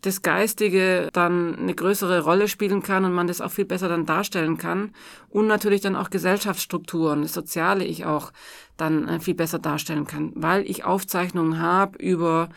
das 0.00 0.22
Geistige 0.22 1.08
dann 1.12 1.56
eine 1.56 1.74
größere 1.74 2.22
Rolle 2.22 2.46
spielen 2.46 2.84
kann 2.84 3.04
und 3.04 3.12
man 3.12 3.26
das 3.26 3.40
auch 3.40 3.50
viel 3.50 3.64
besser 3.64 3.88
dann 3.88 4.06
darstellen 4.06 4.58
kann. 4.58 4.92
Und 5.28 5.48
natürlich 5.48 5.80
dann 5.80 5.96
auch 5.96 6.08
Gesellschaftsstrukturen, 6.08 7.22
das 7.22 7.32
Soziale 7.32 7.84
ich 7.84 8.04
auch 8.04 8.30
dann 8.76 9.08
äh, 9.08 9.18
viel 9.18 9.34
besser 9.34 9.58
darstellen 9.58 10.06
kann, 10.06 10.30
weil 10.36 10.70
ich 10.70 10.84
Aufzeichnungen 10.84 11.58
habe 11.60 11.98
über 11.98 12.48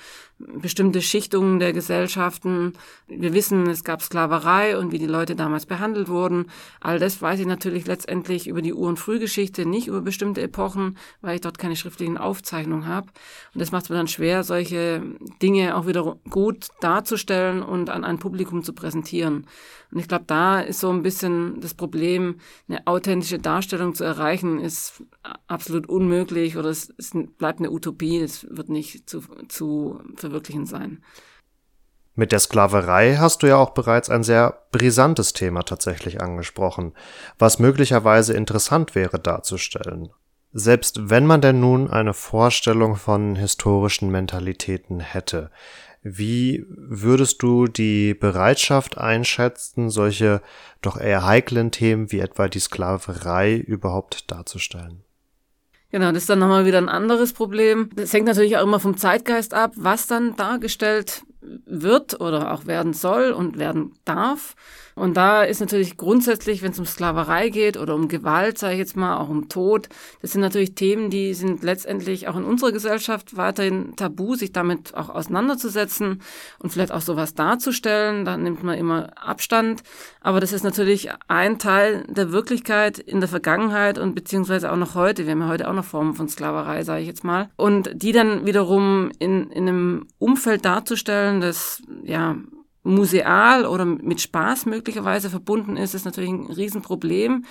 bestimmte 0.47 1.01
Schichtungen 1.01 1.59
der 1.59 1.73
Gesellschaften. 1.73 2.73
Wir 3.07 3.33
wissen, 3.33 3.67
es 3.67 3.83
gab 3.83 4.01
Sklaverei 4.01 4.77
und 4.77 4.91
wie 4.91 4.99
die 4.99 5.07
Leute 5.07 5.35
damals 5.35 5.65
behandelt 5.65 6.09
wurden. 6.09 6.47
All 6.79 6.99
das 6.99 7.21
weiß 7.21 7.39
ich 7.39 7.45
natürlich 7.45 7.85
letztendlich 7.85 8.47
über 8.47 8.61
die 8.61 8.73
Ur- 8.73 8.89
und 8.89 8.99
Frühgeschichte, 8.99 9.65
nicht 9.65 9.87
über 9.87 10.01
bestimmte 10.01 10.41
Epochen, 10.41 10.97
weil 11.21 11.35
ich 11.35 11.41
dort 11.41 11.57
keine 11.57 11.75
schriftlichen 11.75 12.17
Aufzeichnungen 12.17 12.87
habe. 12.87 13.07
Und 13.53 13.61
das 13.61 13.71
macht 13.71 13.83
es 13.83 13.89
mir 13.89 13.95
dann 13.95 14.07
schwer, 14.07 14.43
solche 14.43 15.01
Dinge 15.41 15.75
auch 15.75 15.87
wieder 15.87 16.17
gut 16.29 16.67
darzustellen 16.81 17.63
und 17.63 17.89
an 17.89 18.03
ein 18.03 18.19
Publikum 18.19 18.63
zu 18.63 18.73
präsentieren. 18.73 19.47
Und 19.93 19.99
ich 19.99 20.07
glaube, 20.07 20.25
da 20.25 20.59
ist 20.59 20.79
so 20.79 20.89
ein 20.89 21.03
bisschen 21.03 21.61
das 21.61 21.75
Problem, 21.75 22.39
eine 22.67 22.87
authentische 22.87 23.37
Darstellung 23.37 23.93
zu 23.93 24.03
erreichen, 24.03 24.59
ist 24.59 25.03
absolut 25.45 25.87
unmöglich 25.87 26.57
oder 26.57 26.69
es, 26.69 26.91
es 26.97 27.11
bleibt 27.37 27.59
eine 27.59 27.69
Utopie, 27.69 28.17
es 28.17 28.47
wird 28.49 28.69
nicht 28.69 29.07
zu, 29.07 29.21
zu 29.49 30.01
verwirklichen 30.15 30.65
sein. 30.65 31.03
Mit 32.15 32.31
der 32.31 32.39
Sklaverei 32.39 33.17
hast 33.17 33.43
du 33.43 33.47
ja 33.47 33.57
auch 33.57 33.71
bereits 33.71 34.09
ein 34.09 34.23
sehr 34.23 34.63
brisantes 34.71 35.33
Thema 35.33 35.61
tatsächlich 35.61 36.21
angesprochen, 36.21 36.93
was 37.37 37.59
möglicherweise 37.59 38.33
interessant 38.33 38.95
wäre 38.95 39.19
darzustellen. 39.19 40.09
Selbst 40.51 41.09
wenn 41.09 41.25
man 41.25 41.41
denn 41.41 41.59
nun 41.59 41.89
eine 41.89 42.13
Vorstellung 42.13 42.95
von 42.95 43.35
historischen 43.35 44.09
Mentalitäten 44.09 44.99
hätte, 44.99 45.51
wie 46.03 46.65
würdest 46.67 47.41
du 47.41 47.67
die 47.67 48.13
Bereitschaft 48.13 48.97
einschätzen, 48.97 49.89
solche 49.89 50.41
doch 50.81 50.99
eher 50.99 51.25
heiklen 51.25 51.71
Themen 51.71 52.11
wie 52.11 52.19
etwa 52.19 52.47
die 52.47 52.59
Sklaverei 52.59 53.55
überhaupt 53.55 54.29
darzustellen? 54.29 55.03
Genau, 55.91 56.11
das 56.11 56.23
ist 56.23 56.29
dann 56.29 56.39
nochmal 56.39 56.65
wieder 56.65 56.79
ein 56.79 56.89
anderes 56.89 57.33
Problem. 57.33 57.89
Das 57.95 58.11
hängt 58.11 58.25
natürlich 58.25 58.57
auch 58.57 58.63
immer 58.63 58.79
vom 58.79 58.97
Zeitgeist 58.97 59.53
ab, 59.53 59.73
was 59.75 60.07
dann 60.07 60.35
dargestellt 60.35 61.23
wird 61.65 62.19
oder 62.21 62.53
auch 62.53 62.65
werden 62.65 62.93
soll 62.93 63.31
und 63.31 63.57
werden 63.57 63.93
darf. 64.05 64.55
Und 64.95 65.17
da 65.17 65.43
ist 65.43 65.59
natürlich 65.59 65.97
grundsätzlich, 65.97 66.61
wenn 66.61 66.71
es 66.71 66.79
um 66.79 66.85
Sklaverei 66.85 67.49
geht 67.49 67.77
oder 67.77 67.95
um 67.95 68.07
Gewalt, 68.07 68.59
sage 68.59 68.73
ich 68.73 68.79
jetzt 68.79 68.95
mal, 68.95 69.17
auch 69.17 69.29
um 69.29 69.49
Tod, 69.49 69.89
das 70.21 70.33
sind 70.33 70.41
natürlich 70.41 70.75
Themen, 70.75 71.09
die 71.09 71.33
sind 71.33 71.63
letztendlich 71.63 72.27
auch 72.27 72.35
in 72.35 72.43
unserer 72.43 72.71
Gesellschaft 72.71 73.35
weiterhin 73.35 73.95
tabu, 73.95 74.35
sich 74.35 74.51
damit 74.51 74.93
auch 74.93 75.09
auseinanderzusetzen 75.09 76.21
und 76.59 76.69
vielleicht 76.69 76.91
auch 76.91 77.01
sowas 77.01 77.33
darzustellen. 77.33 78.23
Da 78.23 78.37
nimmt 78.37 78.63
man 78.63 78.77
immer 78.77 79.09
Abstand. 79.17 79.81
Aber 80.23 80.39
das 80.39 80.53
ist 80.53 80.63
natürlich 80.63 81.09
ein 81.27 81.59
Teil 81.59 82.05
der 82.07 82.31
Wirklichkeit 82.31 82.97
in 82.97 83.19
der 83.19 83.27
Vergangenheit 83.29 83.99
und 83.99 84.15
beziehungsweise 84.15 84.71
auch 84.71 84.77
noch 84.77 84.95
heute. 84.95 85.25
Wir 85.25 85.33
haben 85.33 85.41
ja 85.41 85.49
heute 85.49 85.69
auch 85.69 85.73
noch 85.73 85.85
Formen 85.85 86.15
von 86.15 86.29
Sklaverei, 86.29 86.83
sage 86.83 87.01
ich 87.01 87.07
jetzt 87.07 87.25
mal. 87.25 87.49
Und 87.57 87.91
die 87.93 88.13
dann 88.13 88.45
wiederum 88.45 89.11
in, 89.19 89.51
in 89.51 89.67
einem 89.67 90.07
Umfeld 90.19 90.63
darzustellen, 90.63 91.41
das 91.41 91.83
ja 92.03 92.37
museal 92.83 93.65
oder 93.65 93.85
mit 93.85 94.19
Spaß 94.19 94.65
möglicherweise 94.65 95.29
verbunden 95.29 95.77
ist, 95.77 95.93
ist 95.93 96.05
natürlich 96.05 96.31
ein 96.31 96.45
Riesenproblem. 96.45 97.45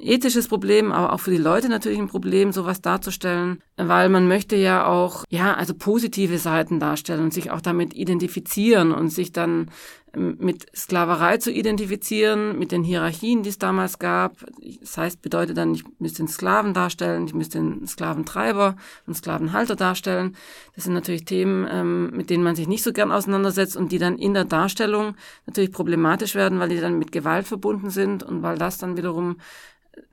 Ethisches 0.00 0.48
Problem, 0.48 0.90
aber 0.92 1.12
auch 1.12 1.20
für 1.20 1.30
die 1.30 1.36
Leute 1.36 1.68
natürlich 1.68 1.98
ein 1.98 2.08
Problem, 2.08 2.52
sowas 2.52 2.80
darzustellen, 2.80 3.60
weil 3.76 4.08
man 4.08 4.26
möchte 4.26 4.56
ja 4.56 4.86
auch, 4.86 5.24
ja, 5.30 5.54
also 5.54 5.74
positive 5.74 6.38
Seiten 6.38 6.80
darstellen 6.80 7.22
und 7.22 7.32
sich 7.32 7.50
auch 7.50 7.60
damit 7.60 7.94
identifizieren 7.94 8.92
und 8.92 9.10
sich 9.10 9.30
dann 9.32 9.70
mit 10.16 10.66
Sklaverei 10.74 11.38
zu 11.38 11.50
identifizieren, 11.50 12.58
mit 12.58 12.72
den 12.72 12.82
Hierarchien, 12.82 13.42
die 13.42 13.50
es 13.50 13.58
damals 13.58 13.98
gab. 13.98 14.44
Das 14.80 14.96
heißt, 14.96 15.22
bedeutet 15.22 15.56
dann, 15.56 15.74
ich 15.74 15.84
müsste 15.98 16.22
den 16.22 16.28
Sklaven 16.28 16.74
darstellen, 16.74 17.26
ich 17.26 17.34
müsste 17.34 17.58
den 17.58 17.86
Sklaventreiber 17.86 18.76
und 19.06 19.14
Sklavenhalter 19.14 19.76
darstellen. 19.76 20.36
Das 20.74 20.84
sind 20.84 20.94
natürlich 20.94 21.24
Themen, 21.24 21.66
ähm, 21.70 22.10
mit 22.10 22.30
denen 22.30 22.44
man 22.44 22.56
sich 22.56 22.68
nicht 22.68 22.82
so 22.82 22.92
gern 22.92 23.12
auseinandersetzt 23.12 23.76
und 23.76 23.92
die 23.92 23.98
dann 23.98 24.18
in 24.18 24.34
der 24.34 24.44
Darstellung 24.44 25.16
natürlich 25.46 25.72
problematisch 25.72 26.34
werden, 26.34 26.58
weil 26.58 26.68
die 26.68 26.80
dann 26.80 26.98
mit 26.98 27.12
Gewalt 27.12 27.46
verbunden 27.46 27.90
sind 27.90 28.22
und 28.22 28.42
weil 28.42 28.58
das 28.58 28.78
dann 28.78 28.96
wiederum 28.96 29.36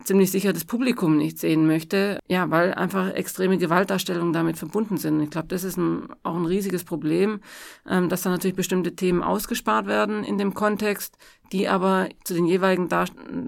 ziemlich 0.03 0.31
sicher 0.31 0.53
das 0.53 0.65
Publikum 0.65 1.17
nicht 1.17 1.39
sehen 1.39 1.67
möchte, 1.67 2.19
ja, 2.27 2.50
weil 2.50 2.73
einfach 2.73 3.13
extreme 3.13 3.57
Gewaltdarstellungen 3.57 4.33
damit 4.33 4.57
verbunden 4.57 4.97
sind. 4.97 5.21
Ich 5.21 5.29
glaube, 5.29 5.47
das 5.47 5.63
ist 5.63 5.77
ein, 5.77 6.07
auch 6.23 6.35
ein 6.35 6.45
riesiges 6.45 6.83
Problem, 6.83 7.41
ähm, 7.89 8.09
dass 8.09 8.23
da 8.23 8.29
natürlich 8.29 8.55
bestimmte 8.55 8.95
Themen 8.95 9.23
ausgespart 9.23 9.88
werden 9.88 10.23
in 10.23 10.38
dem 10.38 10.53
Kontext, 10.53 11.17
die 11.51 11.67
aber 11.67 12.09
zu 12.23 12.33
den 12.33 12.45
jeweiligen 12.45 12.88
Dar 12.88 13.07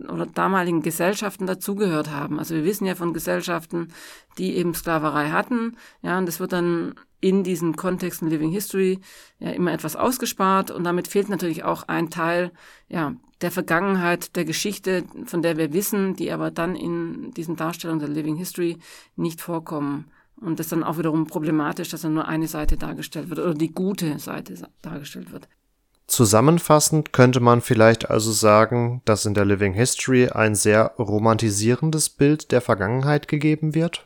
oder 0.10 0.26
damaligen 0.26 0.82
Gesellschaften 0.82 1.48
dazugehört 1.48 2.12
haben. 2.12 2.40
Also 2.40 2.56
wir 2.56 2.66
wissen 2.66 2.86
ja 2.86 2.96
von 2.96 3.14
Gesellschaften, 3.14 3.90
die 4.38 4.56
eben 4.56 4.74
Sklaverei 4.74 5.30
hatten, 5.30 5.78
ja, 6.02 6.18
und 6.18 6.28
das 6.28 6.40
wird 6.40 6.54
dann 6.54 6.96
in 7.24 7.44
diesen 7.44 7.78
Kontexten 7.78 8.30
Living 8.30 8.52
History 8.52 9.00
ja 9.40 9.52
immer 9.52 9.72
etwas 9.72 9.96
ausgespart 9.96 10.72
und 10.72 10.84
damit 10.84 11.08
fehlt 11.08 11.30
natürlich 11.30 11.64
auch 11.64 11.88
ein 11.88 12.10
Teil 12.10 12.52
ja, 12.90 13.16
der 13.42 13.50
Vergangenheit, 13.50 14.36
der 14.36 14.44
Geschichte, 14.44 15.06
von 15.26 15.42
der 15.42 15.58
wir 15.58 15.72
wissen, 15.72 16.16
die 16.16 16.32
aber 16.32 16.52
dann 16.52 16.76
in 16.76 17.32
diesen 17.32 17.56
Darstellungen 17.56 18.00
der 18.00 18.10
Living 18.10 18.36
History 18.36 18.78
nicht 19.16 19.40
vorkommen. 19.40 20.12
Und 20.36 20.60
das 20.60 20.66
ist 20.66 20.72
dann 20.74 20.84
auch 20.84 20.98
wiederum 20.98 21.26
problematisch, 21.26 21.90
dass 21.90 22.02
dann 22.02 22.14
nur 22.14 22.28
eine 22.28 22.50
Seite 22.50 22.76
dargestellt 22.76 23.30
wird 23.30 23.40
oder 23.40 23.54
die 23.54 23.72
gute 23.72 24.20
Seite 24.20 24.56
dargestellt 24.82 25.32
wird. 25.32 25.48
Zusammenfassend 26.08 27.14
könnte 27.14 27.40
man 27.40 27.62
vielleicht 27.62 28.10
also 28.10 28.34
sagen, 28.34 29.02
dass 29.06 29.26
in 29.26 29.34
der 29.34 29.46
Living 29.46 29.74
History 29.74 30.28
ein 30.28 30.56
sehr 30.56 30.94
romantisierendes 31.00 32.10
Bild 32.10 32.52
der 32.52 32.60
Vergangenheit 32.60 33.30
gegeben 33.30 33.74
wird? 33.74 34.06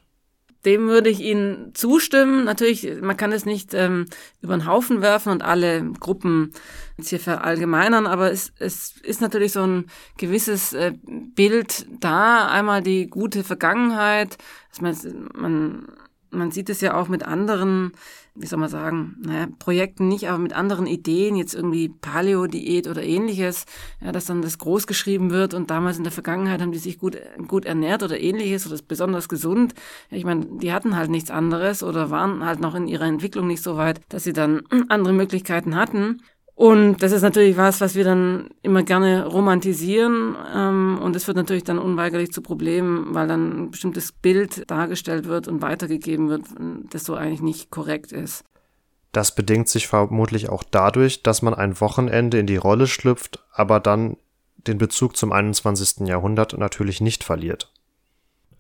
Dem 0.68 0.88
würde 0.88 1.10
ich 1.10 1.22
Ihnen 1.22 1.74
zustimmen. 1.74 2.44
Natürlich, 2.44 3.02
man 3.02 3.16
kann 3.16 3.32
es 3.32 3.46
nicht 3.46 3.74
ähm, 3.74 4.06
über 4.42 4.58
den 4.58 4.68
Haufen 4.68 5.02
werfen 5.02 5.32
und 5.32 5.42
alle 5.42 5.82
Gruppen 5.98 6.52
jetzt 6.98 7.10
hier 7.10 7.22
verallgemeinern, 7.22 8.06
aber 8.06 8.32
es, 8.32 8.52
es 8.60 8.96
ist 9.02 9.22
natürlich 9.22 9.54
so 9.54 9.64
ein 9.66 9.86
gewisses 10.18 10.74
äh, 10.74 10.92
Bild 11.06 11.88
da. 12.02 12.50
Einmal 12.50 12.84
die 12.84 13.08
gute 13.08 13.46
Vergangenheit, 13.46 14.38
dass 14.70 14.82
man, 14.82 15.30
man 15.34 15.88
man 16.32 16.52
sieht 16.52 16.70
es 16.70 16.82
ja 16.82 16.96
auch 16.96 17.08
mit 17.08 17.24
anderen, 17.24 17.92
wie 18.36 18.46
soll 18.46 18.60
man 18.60 18.70
sagen, 18.70 19.18
naja, 19.22 19.48
Projekten 19.60 20.08
nicht, 20.08 20.30
aber 20.30 20.38
mit 20.38 20.54
anderen 20.54 20.88
Ideen, 20.88 21.36
jetzt 21.36 21.54
irgendwie 21.54 21.90
Paleo-Diät 21.90 22.88
oder 22.88 23.04
ähnliches, 23.04 23.66
ja, 24.02 24.12
dass 24.12 24.26
dann 24.26 24.42
das 24.42 24.58
groß 24.58 24.88
geschrieben 24.88 25.32
wird 25.32 25.54
und 25.54 25.70
damals 25.70 25.98
in 25.98 26.04
der 26.04 26.12
Vergangenheit 26.12 26.62
haben 26.62 26.72
die 26.72 26.78
sich 26.78 27.00
gut, 27.00 27.18
gut 27.48 27.66
ernährt 27.66 28.04
oder 28.04 28.20
ähnliches 28.20 28.68
oder 28.68 28.80
besonders 28.88 29.30
gesund. 29.30 29.74
Ja, 30.10 30.18
ich 30.18 30.26
meine, 30.26 30.46
die 30.46 30.74
hatten 30.74 30.96
halt 30.96 31.10
nichts 31.10 31.32
anderes 31.32 31.84
oder 31.84 32.10
waren 32.10 32.46
halt 32.46 32.60
noch 32.60 32.76
in 32.76 32.88
ihrer 32.88 33.06
Entwicklung 33.06 33.48
nicht 33.48 33.64
so 33.64 33.78
weit, 33.78 34.02
dass 34.10 34.24
sie 34.24 34.34
dann 34.34 34.64
andere 34.90 35.14
Möglichkeiten 35.14 35.76
hatten. 35.76 36.22
Und 36.58 37.04
das 37.04 37.12
ist 37.12 37.22
natürlich 37.22 37.56
was, 37.56 37.82
was 37.82 37.94
wir 37.94 38.04
dann 38.04 38.50
immer 38.64 38.82
gerne 38.82 39.28
romantisieren. 39.28 40.36
Ähm, 40.56 40.98
und 41.00 41.16
es 41.16 41.28
wird 41.28 41.38
natürlich 41.38 41.64
dann 41.64 41.78
unweigerlich 41.78 42.32
zu 42.32 42.42
Problemen, 42.42 43.14
weil 43.14 43.28
dann 43.28 43.66
ein 43.66 43.72
bestimmtes 43.72 44.12
Bild 44.12 44.64
dargestellt 44.66 45.26
wird 45.26 45.48
und 45.48 45.62
weitergegeben 45.62 46.30
wird, 46.30 46.46
das 46.90 47.04
so 47.04 47.14
eigentlich 47.14 47.44
nicht 47.44 47.70
korrekt 47.70 48.12
ist. 48.12 48.44
Das 49.12 49.36
bedingt 49.36 49.70
sich 49.70 49.88
vermutlich 49.88 50.50
auch 50.50 50.64
dadurch, 50.64 51.22
dass 51.22 51.44
man 51.44 51.54
ein 51.54 51.80
Wochenende 51.80 52.40
in 52.40 52.48
die 52.48 52.58
Rolle 52.58 52.88
schlüpft, 52.88 53.46
aber 53.54 53.80
dann 53.80 54.18
den 54.56 54.80
Bezug 54.80 55.16
zum 55.16 55.32
21. 55.32 56.08
Jahrhundert 56.08 56.58
natürlich 56.58 57.02
nicht 57.02 57.24
verliert. 57.24 57.72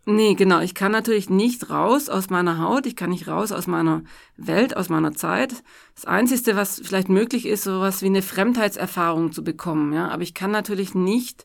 Nee, 0.09 0.35
genau. 0.35 0.61
Ich 0.61 0.73
kann 0.73 0.93
natürlich 0.93 1.29
nicht 1.29 1.69
raus 1.69 2.07
aus 2.07 2.29
meiner 2.29 2.59
Haut, 2.59 2.85
ich 2.85 2.95
kann 2.95 3.09
nicht 3.09 3.27
raus 3.27 3.51
aus 3.51 3.67
meiner 3.67 4.03
Welt, 4.37 4.77
aus 4.77 4.87
meiner 4.87 5.11
Zeit. 5.11 5.53
Das 5.95 6.05
Einzige, 6.05 6.55
was 6.55 6.79
vielleicht 6.81 7.09
möglich 7.09 7.45
ist, 7.45 7.65
sowas 7.65 8.01
wie 8.01 8.05
eine 8.05 8.21
Fremdheitserfahrung 8.21 9.33
zu 9.33 9.43
bekommen, 9.43 9.91
ja. 9.91 10.07
Aber 10.07 10.23
ich 10.23 10.33
kann 10.33 10.49
natürlich 10.51 10.95
nicht 10.95 11.43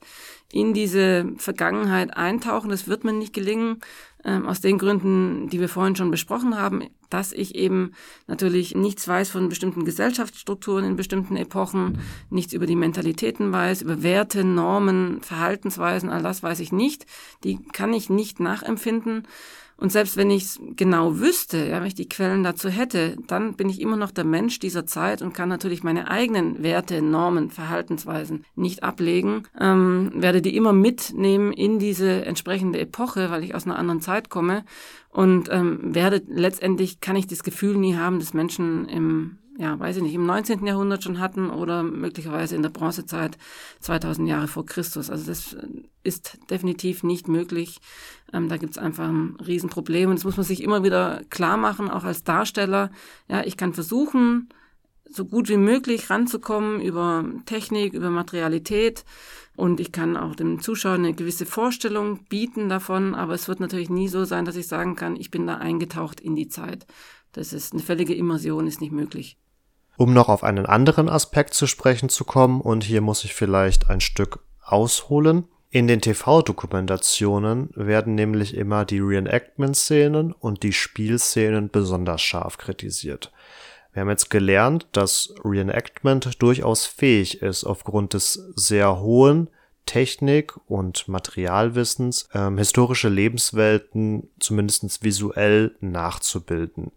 in 0.53 0.75
diese 0.75 1.33
Vergangenheit 1.39 2.17
eintauchen. 2.17 2.71
Das 2.71 2.87
wird 2.87 3.03
mir 3.03 3.13
nicht 3.13 3.33
gelingen, 3.33 3.81
ähm, 4.25 4.47
aus 4.47 4.61
den 4.61 4.79
Gründen, 4.79 5.49
die 5.49 5.59
wir 5.59 5.69
vorhin 5.69 5.97
schon 5.97 6.13
besprochen 6.13 6.57
haben. 6.57 6.85
Dass 7.13 7.33
ich 7.33 7.55
eben 7.55 7.93
natürlich 8.27 8.75
nichts 8.75 9.07
weiß 9.07 9.31
von 9.31 9.49
bestimmten 9.49 9.85
Gesellschaftsstrukturen 9.85 10.85
in 10.85 10.97
bestimmten 10.97 11.37
Epochen, 11.37 11.99
nichts 12.31 12.53
über 12.53 12.67
die 12.67 12.77
Mentalitäten 12.77 13.53
weiß, 13.53 13.83
über 13.83 14.03
Werte, 14.03 14.45
Normen, 14.45 15.21
Verhaltensweisen, 15.23 16.09
all 16.09 16.23
das 16.23 16.43
weiß 16.43 16.61
ich 16.61 16.73
nicht. 16.73 17.07
Die 17.45 17.63
kann 17.73 17.93
ich 17.93 18.11
nicht 18.11 18.41
nachempfinden. 18.41 19.27
Und 19.83 19.91
selbst 19.91 20.17
wenn 20.17 20.31
ich 20.31 20.45
es 20.45 20.61
genau 20.77 21.19
wüsste, 21.19 21.67
ja, 21.67 21.81
wenn 21.81 21.89
ich 21.89 21.97
die 21.97 22.09
Quellen 22.09 22.45
dazu 22.45 22.69
hätte, 22.69 23.17
dann 23.27 23.55
bin 23.55 23.69
ich 23.69 23.81
immer 23.81 23.97
noch 23.97 24.13
der 24.13 24.23
Mensch 24.23 24.61
dieser 24.61 24.87
Zeit 24.87 25.23
und 25.23 25.35
kann 25.35 25.49
natürlich 25.49 25.83
meine 25.83 26.09
eigenen 26.09 26.63
Werte, 26.63 27.03
Normen, 27.03 27.51
Verhaltensweisen 27.51 28.45
nicht 28.55 28.85
ablegen, 28.85 29.43
ähm, 29.59 30.13
werde 30.15 30.41
die 30.41 30.55
immer 30.55 30.73
mitnehmen 30.73 31.53
in 31.53 31.81
diese 31.81 32.25
entsprechende 32.25 32.79
Epoche, 32.79 33.33
weil 33.33 33.43
ich 33.43 33.57
aus 33.57 33.67
einer 33.67 33.77
anderen 33.77 34.01
Zeit 34.01 34.31
komme. 34.31 34.65
Und 35.09 35.49
ähm, 35.51 35.81
werde 35.83 36.23
letztendlich 36.29 37.01
kann 37.01 37.17
ich 37.17 37.27
das 37.27 37.43
Gefühl 37.43 37.77
nie 37.77 37.97
haben, 37.97 38.21
dass 38.21 38.35
Menschen 38.35 38.89
im 38.89 39.39
ja, 39.59 39.79
weiß 39.79 39.99
ich 39.99 40.03
nicht, 40.03 40.15
im 40.15 40.25
19. 40.25 40.67
Jahrhundert 40.67 41.05
schon 41.05 41.21
hatten 41.21 41.51
oder 41.51 41.83
möglicherweise 41.83 42.57
in 42.57 42.63
der 42.63 42.71
Bronzezeit 42.71 43.37
2000 43.81 44.29
Jahre 44.29 44.49
vor 44.49 44.65
Christus. 44.65 45.11
Also 45.11 45.27
das 45.27 45.57
ist 46.03 46.39
definitiv 46.51 47.03
nicht 47.03 47.29
möglich. 47.29 47.81
Ähm, 48.33 48.49
da 48.49 48.57
gibt 48.57 48.73
es 48.73 48.79
einfach 48.79 49.09
ein 49.09 49.37
Riesenproblem 49.47 50.11
und 50.11 50.17
das 50.17 50.25
muss 50.25 50.37
man 50.37 50.47
sich 50.47 50.63
immer 50.63 50.85
wieder 50.85 51.23
klar 51.29 51.57
machen, 51.57 51.91
auch 51.91 52.05
als 52.05 52.25
Darsteller. 52.25 52.91
Ja, 53.29 53.45
ich 53.45 53.57
kann 53.57 53.75
versuchen, 53.75 54.49
so 55.05 55.27
gut 55.27 55.49
wie 55.51 55.59
möglich 55.59 56.09
ranzukommen 56.09 56.81
über 56.81 57.25
Technik, 57.45 57.93
über 57.93 58.11
Materialität. 58.11 59.05
Und 59.55 59.81
ich 59.81 59.93
kann 59.93 60.17
auch 60.17 60.35
dem 60.35 60.61
Zuschauer 60.61 60.95
eine 60.95 61.13
gewisse 61.13 61.45
Vorstellung 61.45 62.25
bieten 62.31 62.71
davon, 62.71 63.15
aber 63.15 63.35
es 63.35 63.49
wird 63.49 63.61
natürlich 63.61 63.91
nie 63.91 64.09
so 64.09 64.25
sein, 64.25 64.47
dass 64.47 64.57
ich 64.57 64.67
sagen 64.67 64.97
kann, 64.97 65.15
ich 65.15 65.31
bin 65.31 65.47
da 65.47 65.59
eingetaucht 65.59 66.21
in 66.21 66.35
die 66.35 66.49
Zeit. 66.49 66.87
Das 67.33 67.53
ist 67.53 67.75
eine 67.75 67.83
völlige 67.83 68.15
Immersion, 68.15 68.67
ist 68.67 68.81
nicht 68.81 68.93
möglich. 68.93 69.37
Um 70.03 70.15
noch 70.15 70.29
auf 70.29 70.43
einen 70.43 70.67
anderen 70.67 71.09
Aspekt 71.09 71.55
zu 71.55 71.69
sprechen 71.69 72.09
zu 72.09 72.25
kommen, 72.25 72.61
und 72.61 72.83
hier 72.83 73.01
muss 73.01 73.23
ich 73.23 73.35
vielleicht 73.35 73.89
ein 73.89 74.01
Stück 74.01 74.41
ausholen. 74.61 75.45
In 75.71 75.87
den 75.87 76.01
TV-Dokumentationen 76.01 77.71
werden 77.77 78.17
nämlich 78.17 78.57
immer 78.57 78.85
die 78.85 78.99
Reenactment-Szenen 78.99 80.33
und 80.33 80.65
die 80.65 80.73
Spielszenen 80.73 81.71
besonders 81.71 82.21
scharf 82.21 82.59
kritisiert. 82.59 83.31
Wir 83.93 84.01
haben 84.01 84.09
jetzt 84.09 84.29
gelernt, 84.29 84.89
dass 84.91 85.37
Reenactment 85.45 86.43
durchaus 86.43 86.85
fähig 86.85 87.41
ist, 87.41 87.63
aufgrund 87.63 88.15
des 88.15 88.45
sehr 88.57 88.99
hohen 88.99 89.51
Technik- 89.87 90.59
und 90.67 91.07
Materialwissens 91.07 92.29
ähm, 92.35 92.59
historische 92.59 93.09
Lebenswelten 93.09 94.31
zumindest 94.41 95.05
visuell 95.05 95.77
nachzubilden. 95.79 96.91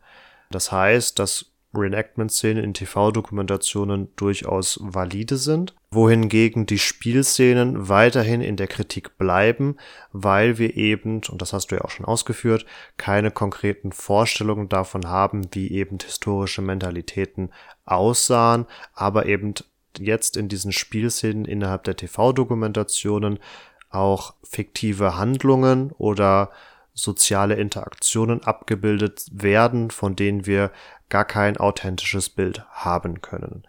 Das 0.49 0.71
heißt, 0.71 1.19
dass 1.19 1.51
Reenactment-Szenen 1.77 2.63
in 2.63 2.73
TV-Dokumentationen 2.73 4.09
durchaus 4.15 4.79
valide 4.81 5.37
sind, 5.37 5.75
wohingegen 5.91 6.65
die 6.65 6.79
Spielszenen 6.79 7.89
weiterhin 7.89 8.41
in 8.41 8.57
der 8.57 8.67
Kritik 8.67 9.17
bleiben, 9.17 9.77
weil 10.11 10.57
wir 10.57 10.75
eben, 10.75 11.21
und 11.29 11.41
das 11.41 11.53
hast 11.53 11.67
du 11.67 11.75
ja 11.75 11.81
auch 11.81 11.89
schon 11.89 12.05
ausgeführt, 12.05 12.65
keine 12.97 13.31
konkreten 13.31 13.91
Vorstellungen 13.91 14.69
davon 14.69 15.07
haben, 15.07 15.47
wie 15.53 15.71
eben 15.71 15.97
historische 16.03 16.61
Mentalitäten 16.61 17.51
aussahen, 17.85 18.65
aber 18.93 19.25
eben 19.25 19.53
jetzt 19.97 20.37
in 20.37 20.49
diesen 20.49 20.71
Spielszenen 20.71 21.45
innerhalb 21.45 21.83
der 21.83 21.95
TV-Dokumentationen 21.95 23.39
auch 23.89 24.33
fiktive 24.43 25.17
Handlungen 25.17 25.91
oder 25.91 26.51
soziale 26.95 27.55
Interaktionen 27.55 28.43
abgebildet 28.43 29.25
werden, 29.31 29.91
von 29.91 30.15
denen 30.15 30.45
wir 30.45 30.71
gar 31.09 31.25
kein 31.25 31.57
authentisches 31.57 32.29
Bild 32.29 32.65
haben 32.69 33.21
können. 33.21 33.63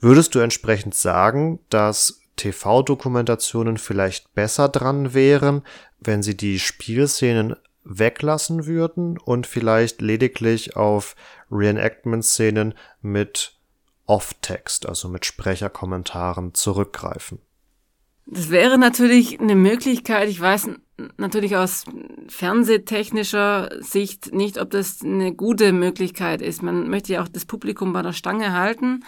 Würdest 0.00 0.34
du 0.34 0.40
entsprechend 0.40 0.94
sagen, 0.94 1.60
dass 1.68 2.20
TV-Dokumentationen 2.36 3.76
vielleicht 3.76 4.34
besser 4.34 4.68
dran 4.68 5.14
wären, 5.14 5.62
wenn 6.00 6.22
sie 6.22 6.36
die 6.36 6.58
Spielszenen 6.58 7.56
weglassen 7.84 8.66
würden 8.66 9.18
und 9.18 9.46
vielleicht 9.46 10.00
lediglich 10.00 10.76
auf 10.76 11.14
Reenactment-Szenen 11.50 12.74
mit 13.00 13.56
Off-Text, 14.06 14.88
also 14.88 15.08
mit 15.08 15.24
Sprecherkommentaren 15.24 16.54
zurückgreifen? 16.54 17.38
Das 18.26 18.50
wäre 18.50 18.78
natürlich 18.78 19.40
eine 19.40 19.56
Möglichkeit. 19.56 20.28
Ich 20.28 20.40
weiß 20.40 20.68
natürlich 21.16 21.56
aus 21.56 21.84
fernsehtechnischer 22.28 23.70
Sicht 23.80 24.32
nicht, 24.34 24.60
ob 24.60 24.70
das 24.70 25.02
eine 25.02 25.34
gute 25.34 25.72
Möglichkeit 25.72 26.42
ist. 26.42 26.62
Man 26.62 26.88
möchte 26.88 27.14
ja 27.14 27.22
auch 27.22 27.28
das 27.28 27.44
Publikum 27.44 27.92
bei 27.92 28.02
der 28.02 28.12
Stange 28.12 28.52
halten. 28.52 29.04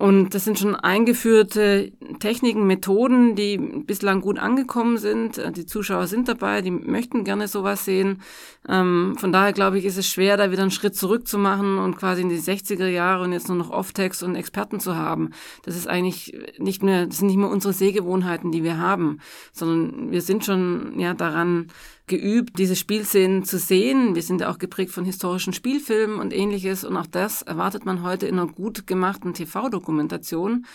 Und 0.00 0.34
das 0.34 0.44
sind 0.44 0.58
schon 0.58 0.74
eingeführte 0.74 1.92
Techniken, 2.20 2.66
Methoden, 2.66 3.36
die 3.36 3.58
bislang 3.58 4.22
gut 4.22 4.38
angekommen 4.38 4.96
sind. 4.96 5.38
Die 5.58 5.66
Zuschauer 5.66 6.06
sind 6.06 6.26
dabei, 6.26 6.62
die 6.62 6.70
möchten 6.70 7.22
gerne 7.22 7.48
sowas 7.48 7.84
sehen. 7.84 8.22
Ähm, 8.66 9.14
von 9.18 9.30
daher 9.30 9.52
glaube 9.52 9.78
ich, 9.78 9.84
ist 9.84 9.98
es 9.98 10.08
schwer, 10.08 10.38
da 10.38 10.50
wieder 10.50 10.62
einen 10.62 10.70
Schritt 10.70 10.96
zurück 10.96 11.28
zu 11.28 11.36
machen 11.36 11.76
und 11.76 11.98
quasi 11.98 12.22
in 12.22 12.30
die 12.30 12.40
60er 12.40 12.86
Jahre 12.86 13.24
und 13.24 13.34
jetzt 13.34 13.48
nur 13.48 13.58
noch 13.58 13.68
Off-Text 13.68 14.22
und 14.22 14.36
Experten 14.36 14.80
zu 14.80 14.96
haben. 14.96 15.32
Das 15.64 15.76
ist 15.76 15.86
eigentlich 15.86 16.34
nicht 16.56 16.82
mehr, 16.82 17.04
das 17.04 17.18
sind 17.18 17.26
nicht 17.26 17.36
mehr 17.36 17.50
unsere 17.50 17.74
Sehgewohnheiten, 17.74 18.52
die 18.52 18.64
wir 18.64 18.78
haben, 18.78 19.18
sondern 19.52 20.12
wir 20.12 20.22
sind 20.22 20.46
schon 20.46 20.98
ja 20.98 21.12
daran 21.12 21.66
geübt, 22.10 22.58
diese 22.58 22.76
Spielszenen 22.76 23.44
zu 23.44 23.58
sehen. 23.58 24.14
Wir 24.14 24.22
sind 24.22 24.42
ja 24.42 24.50
auch 24.50 24.58
geprägt 24.58 24.90
von 24.90 25.06
historischen 25.06 25.54
Spielfilmen 25.54 26.18
und 26.18 26.34
ähnliches. 26.34 26.84
Und 26.84 26.98
auch 26.98 27.06
das 27.06 27.40
erwartet 27.40 27.86
man 27.86 28.02
heute 28.02 28.26
in 28.26 28.38
einer 28.38 28.52
gut 28.52 28.86
gemachten 28.86 29.32
TV-Dokumentation. 29.32 30.66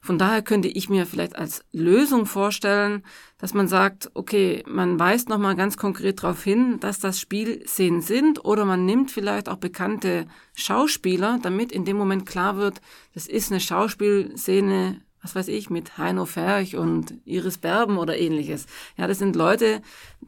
Von 0.00 0.18
daher 0.18 0.42
könnte 0.42 0.68
ich 0.68 0.88
mir 0.88 1.06
vielleicht 1.06 1.36
als 1.36 1.64
Lösung 1.72 2.26
vorstellen, 2.26 3.02
dass 3.38 3.54
man 3.54 3.68
sagt, 3.68 4.10
okay, 4.14 4.62
man 4.66 4.98
weist 4.98 5.28
nochmal 5.28 5.56
ganz 5.56 5.76
konkret 5.76 6.22
darauf 6.22 6.44
hin, 6.44 6.78
dass 6.80 7.00
das 7.00 7.18
Spielszenen 7.18 8.02
sind 8.02 8.44
oder 8.44 8.64
man 8.64 8.84
nimmt 8.84 9.10
vielleicht 9.10 9.48
auch 9.48 9.56
bekannte 9.56 10.26
Schauspieler, 10.54 11.38
damit 11.42 11.72
in 11.72 11.84
dem 11.84 11.96
Moment 11.96 12.26
klar 12.26 12.56
wird, 12.56 12.80
das 13.14 13.26
ist 13.26 13.50
eine 13.50 13.60
Schauspielszene 13.60 15.00
was 15.22 15.34
weiß 15.36 15.48
ich, 15.48 15.70
mit 15.70 15.98
Heino 15.98 16.24
Ferch 16.24 16.76
und 16.76 17.14
Iris 17.24 17.58
Berben 17.58 17.96
oder 17.96 18.18
ähnliches. 18.18 18.66
Ja, 18.96 19.06
das 19.06 19.18
sind 19.18 19.36
Leute, 19.36 19.80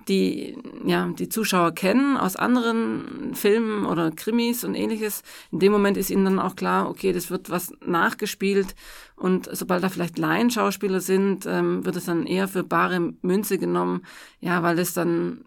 die, 0.08 0.56
ja, 0.84 1.08
die 1.18 1.28
Zuschauer 1.28 1.72
kennen 1.72 2.16
aus 2.16 2.36
anderen 2.36 3.34
Filmen 3.34 3.86
oder 3.86 4.12
Krimis 4.12 4.62
und 4.64 4.74
ähnliches. 4.74 5.22
In 5.50 5.58
dem 5.58 5.72
Moment 5.72 5.96
ist 5.96 6.10
ihnen 6.10 6.24
dann 6.24 6.38
auch 6.38 6.54
klar, 6.54 6.88
okay, 6.88 7.12
das 7.12 7.30
wird 7.30 7.50
was 7.50 7.72
nachgespielt 7.84 8.74
und 9.16 9.48
sobald 9.52 9.82
da 9.82 9.88
vielleicht 9.88 10.18
Laienschauspieler 10.18 11.00
sind, 11.00 11.44
ähm, 11.46 11.84
wird 11.84 11.96
es 11.96 12.04
dann 12.04 12.26
eher 12.26 12.48
für 12.48 12.62
bare 12.62 13.14
Münze 13.22 13.58
genommen, 13.58 14.02
ja, 14.40 14.62
weil 14.62 14.78
es 14.78 14.94
dann 14.94 15.44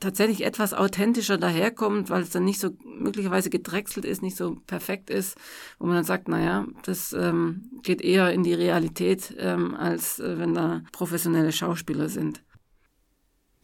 tatsächlich 0.00 0.44
etwas 0.44 0.74
authentischer 0.74 1.38
daherkommt, 1.38 2.10
weil 2.10 2.22
es 2.22 2.30
dann 2.30 2.44
nicht 2.44 2.60
so 2.60 2.70
möglicherweise 2.84 3.50
gedrechselt 3.50 4.04
ist, 4.04 4.22
nicht 4.22 4.36
so 4.36 4.56
perfekt 4.66 5.10
ist, 5.10 5.36
wo 5.78 5.86
man 5.86 5.96
dann 5.96 6.04
sagt, 6.04 6.28
naja, 6.28 6.66
das 6.84 7.12
ähm, 7.12 7.70
geht 7.82 8.02
eher 8.02 8.32
in 8.32 8.42
die 8.42 8.54
Realität, 8.54 9.34
ähm, 9.38 9.74
als 9.74 10.18
äh, 10.18 10.38
wenn 10.38 10.54
da 10.54 10.82
professionelle 10.92 11.52
Schauspieler 11.52 12.08
sind. 12.08 12.42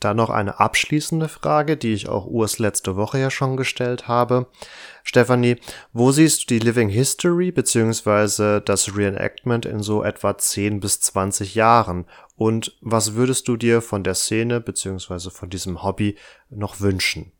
Dann 0.01 0.19
noch 0.19 0.29
eine 0.29 0.61
abschließende 0.61 1.29
Frage, 1.29 1.77
die 1.79 1.95
ich 1.95 2.09
auch 2.09 2.27
Urs 2.27 2.59
letzte 2.59 2.97
Woche 2.97 3.19
ja 3.19 3.31
schon 3.31 3.57
gestellt 3.57 4.09
habe. 4.09 4.47
Stefanie, 5.03 5.57
wo 5.93 6.13
siehst 6.13 6.43
du 6.43 6.55
die 6.55 6.59
Living 6.59 6.91
History 6.91 7.51
bzw. 7.51 8.61
das 8.61 8.95
Reenactment 8.95 9.65
in 9.65 9.81
so 9.81 10.03
etwa 10.03 10.37
10 10.37 10.81
bis 10.81 11.01
20 11.01 11.55
Jahren? 11.55 12.05
Und 12.37 12.77
was 12.83 13.15
würdest 13.15 13.49
du 13.49 13.57
dir 13.57 13.81
von 13.81 14.05
der 14.05 14.15
Szene 14.15 14.61
bzw. 14.61 15.31
von 15.31 15.49
diesem 15.49 15.83
Hobby 15.83 16.19
noch 16.51 16.81
wünschen? 16.81 17.33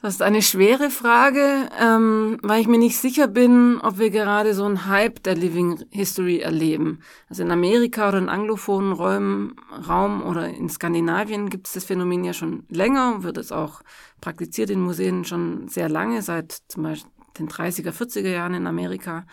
Das 0.00 0.14
ist 0.14 0.22
eine 0.22 0.42
schwere 0.42 0.90
Frage, 0.90 1.68
ähm, 1.76 2.38
weil 2.42 2.60
ich 2.60 2.68
mir 2.68 2.78
nicht 2.78 2.98
sicher 2.98 3.26
bin, 3.26 3.80
ob 3.82 3.98
wir 3.98 4.10
gerade 4.10 4.54
so 4.54 4.64
einen 4.64 4.86
Hype 4.86 5.24
der 5.24 5.34
Living 5.34 5.84
History 5.90 6.38
erleben. 6.38 7.00
Also 7.28 7.42
in 7.42 7.50
Amerika 7.50 8.08
oder 8.08 8.18
in 8.18 8.28
anglophonen 8.28 8.92
Räumen, 8.92 9.56
Raum 9.88 10.22
oder 10.22 10.48
in 10.48 10.68
Skandinavien 10.68 11.50
gibt 11.50 11.66
es 11.66 11.72
das 11.72 11.84
Phänomen 11.84 12.22
ja 12.22 12.32
schon 12.32 12.62
länger, 12.68 13.24
wird 13.24 13.38
es 13.38 13.50
auch 13.50 13.82
praktiziert 14.20 14.70
in 14.70 14.80
Museen 14.80 15.24
schon 15.24 15.66
sehr 15.66 15.88
lange, 15.88 16.22
seit 16.22 16.52
zum 16.68 16.84
Beispiel 16.84 17.10
den 17.40 17.48
30er, 17.48 17.90
40er 17.90 18.30
Jahren 18.30 18.54
in 18.54 18.66
Amerika. 18.68 19.26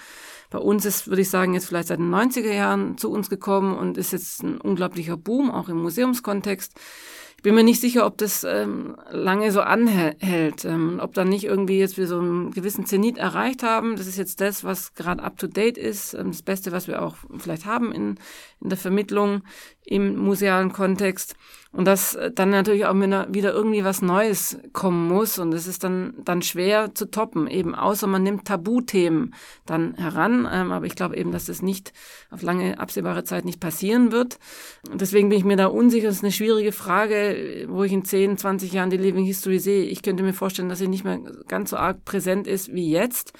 Bei 0.49 0.59
uns 0.59 0.85
ist, 0.85 1.07
würde 1.07 1.21
ich 1.21 1.29
sagen, 1.29 1.53
jetzt 1.53 1.67
vielleicht 1.67 1.89
seit 1.89 1.99
den 1.99 2.13
90er 2.13 2.51
Jahren 2.51 2.97
zu 2.97 3.11
uns 3.11 3.29
gekommen 3.29 3.77
und 3.77 3.97
ist 3.97 4.13
jetzt 4.13 4.41
ein 4.41 4.59
unglaublicher 4.59 5.17
Boom, 5.17 5.51
auch 5.51 5.69
im 5.69 5.81
Museumskontext 5.81 6.73
bin 7.45 7.53
mir 7.53 7.63
nicht 7.63 7.79
sicher, 7.79 8.07
ob 8.07 8.17
das 8.17 8.43
ähm, 8.43 8.95
lange 9.11 9.51
so 9.51 9.61
anhält, 9.61 10.65
ähm, 10.65 10.99
ob 10.99 11.13
dann 11.13 11.29
nicht 11.29 11.43
irgendwie 11.43 11.77
jetzt 11.77 11.95
wir 11.95 12.07
so 12.07 12.17
einen 12.17 12.49
gewissen 12.49 12.87
Zenit 12.87 13.19
erreicht 13.19 13.61
haben. 13.61 13.97
Das 13.97 14.07
ist 14.07 14.17
jetzt 14.17 14.41
das, 14.41 14.63
was 14.63 14.95
gerade 14.95 15.21
up 15.21 15.37
to 15.37 15.45
date 15.45 15.77
ist, 15.77 16.15
ähm, 16.15 16.31
das 16.31 16.41
Beste, 16.41 16.71
was 16.71 16.87
wir 16.87 17.03
auch 17.03 17.17
vielleicht 17.37 17.67
haben 17.67 17.91
in, 17.91 18.17
in 18.61 18.69
der 18.69 18.79
Vermittlung 18.79 19.43
im 19.85 20.17
musealen 20.17 20.71
Kontext. 20.71 21.35
Und 21.75 21.83
dass 21.83 22.17
dann 22.35 22.51
natürlich 22.51 22.85
auch 22.85 22.95
wieder 22.95 23.53
irgendwie 23.53 23.83
was 23.83 24.01
Neues 24.01 24.57
kommen 24.71 25.09
muss. 25.09 25.39
Und 25.39 25.53
es 25.53 25.67
ist 25.67 25.83
dann, 25.83 26.13
dann 26.23 26.41
schwer 26.41 26.95
zu 26.95 27.11
toppen, 27.11 27.47
eben 27.47 27.75
außer 27.75 28.07
man 28.07 28.23
nimmt 28.23 28.45
Tabuthemen 28.45 29.33
dann 29.65 29.93
heran. 29.95 30.47
Ähm, 30.49 30.71
aber 30.71 30.85
ich 30.85 30.95
glaube 30.95 31.17
eben, 31.17 31.33
dass 31.33 31.45
das 31.45 31.61
nicht 31.61 31.91
auf 32.31 32.41
lange 32.43 32.79
absehbare 32.79 33.25
Zeit 33.25 33.43
nicht 33.43 33.59
passieren 33.59 34.13
wird. 34.13 34.39
Und 34.89 35.01
deswegen 35.01 35.27
bin 35.27 35.37
ich 35.37 35.43
mir 35.43 35.57
da 35.57 35.67
unsicher. 35.67 36.07
Das 36.07 36.17
ist 36.17 36.23
eine 36.23 36.31
schwierige 36.31 36.71
Frage, 36.71 37.65
wo 37.67 37.83
ich 37.83 37.91
in 37.91 38.05
10, 38.05 38.37
20 38.37 38.71
Jahren 38.71 38.89
die 38.89 38.95
Living 38.95 39.25
History 39.25 39.59
sehe. 39.59 39.83
Ich 39.83 40.01
könnte 40.01 40.23
mir 40.23 40.33
vorstellen, 40.33 40.69
dass 40.69 40.79
sie 40.79 40.87
nicht 40.87 41.03
mehr 41.03 41.19
ganz 41.49 41.71
so 41.71 41.75
arg 41.75 42.05
präsent 42.05 42.47
ist 42.47 42.73
wie 42.73 42.89
jetzt. 42.89 43.33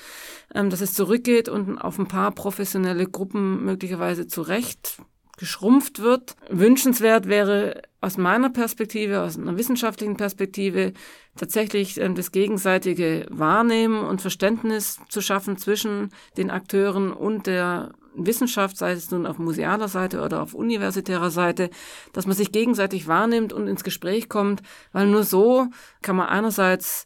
Ähm, 0.54 0.70
dass 0.70 0.82
es 0.82 0.94
zurückgeht 0.94 1.48
und 1.48 1.78
auf 1.78 1.98
ein 2.00 2.10
paar 2.10 2.32
professionelle 2.32 3.08
Gruppen 3.08 3.64
möglicherweise 3.64 4.28
zurecht 4.28 5.00
geschrumpft 5.38 6.00
wird. 6.00 6.36
Wünschenswert 6.50 7.28
wäre 7.28 7.82
aus 8.02 8.18
meiner 8.18 8.50
Perspektive, 8.50 9.22
aus 9.22 9.38
einer 9.38 9.58
wissenschaftlichen 9.58 10.18
Perspektive, 10.18 10.94
tatsächlich 11.36 12.00
ähm, 12.00 12.16
das 12.16 12.32
gegenseitige 12.32 13.26
Wahrnehmen 13.30 14.06
und 14.06 14.22
Verständnis 14.22 15.00
zu 15.10 15.22
schaffen 15.22 15.58
zwischen 15.58 16.12
den 16.38 16.50
Akteuren 16.50 17.12
und 17.12 17.48
der 17.48 17.94
Wissenschaft, 18.18 18.78
sei 18.78 18.94
es 18.94 19.12
nun 19.12 19.26
auf 19.26 19.38
musealer 19.38 19.88
Seite 19.88 20.22
oder 20.22 20.42
auf 20.42 20.54
universitärer 20.54 21.32
Seite, 21.32 21.70
dass 22.14 22.26
man 22.26 22.36
sich 22.36 22.52
gegenseitig 22.52 23.08
wahrnimmt 23.08 23.52
und 23.52 23.68
ins 23.68 23.84
Gespräch 23.84 24.30
kommt, 24.30 24.62
weil 24.94 25.08
nur 25.08 25.24
so 25.24 25.68
kann 26.02 26.16
man 26.16 26.28
einerseits 26.28 27.06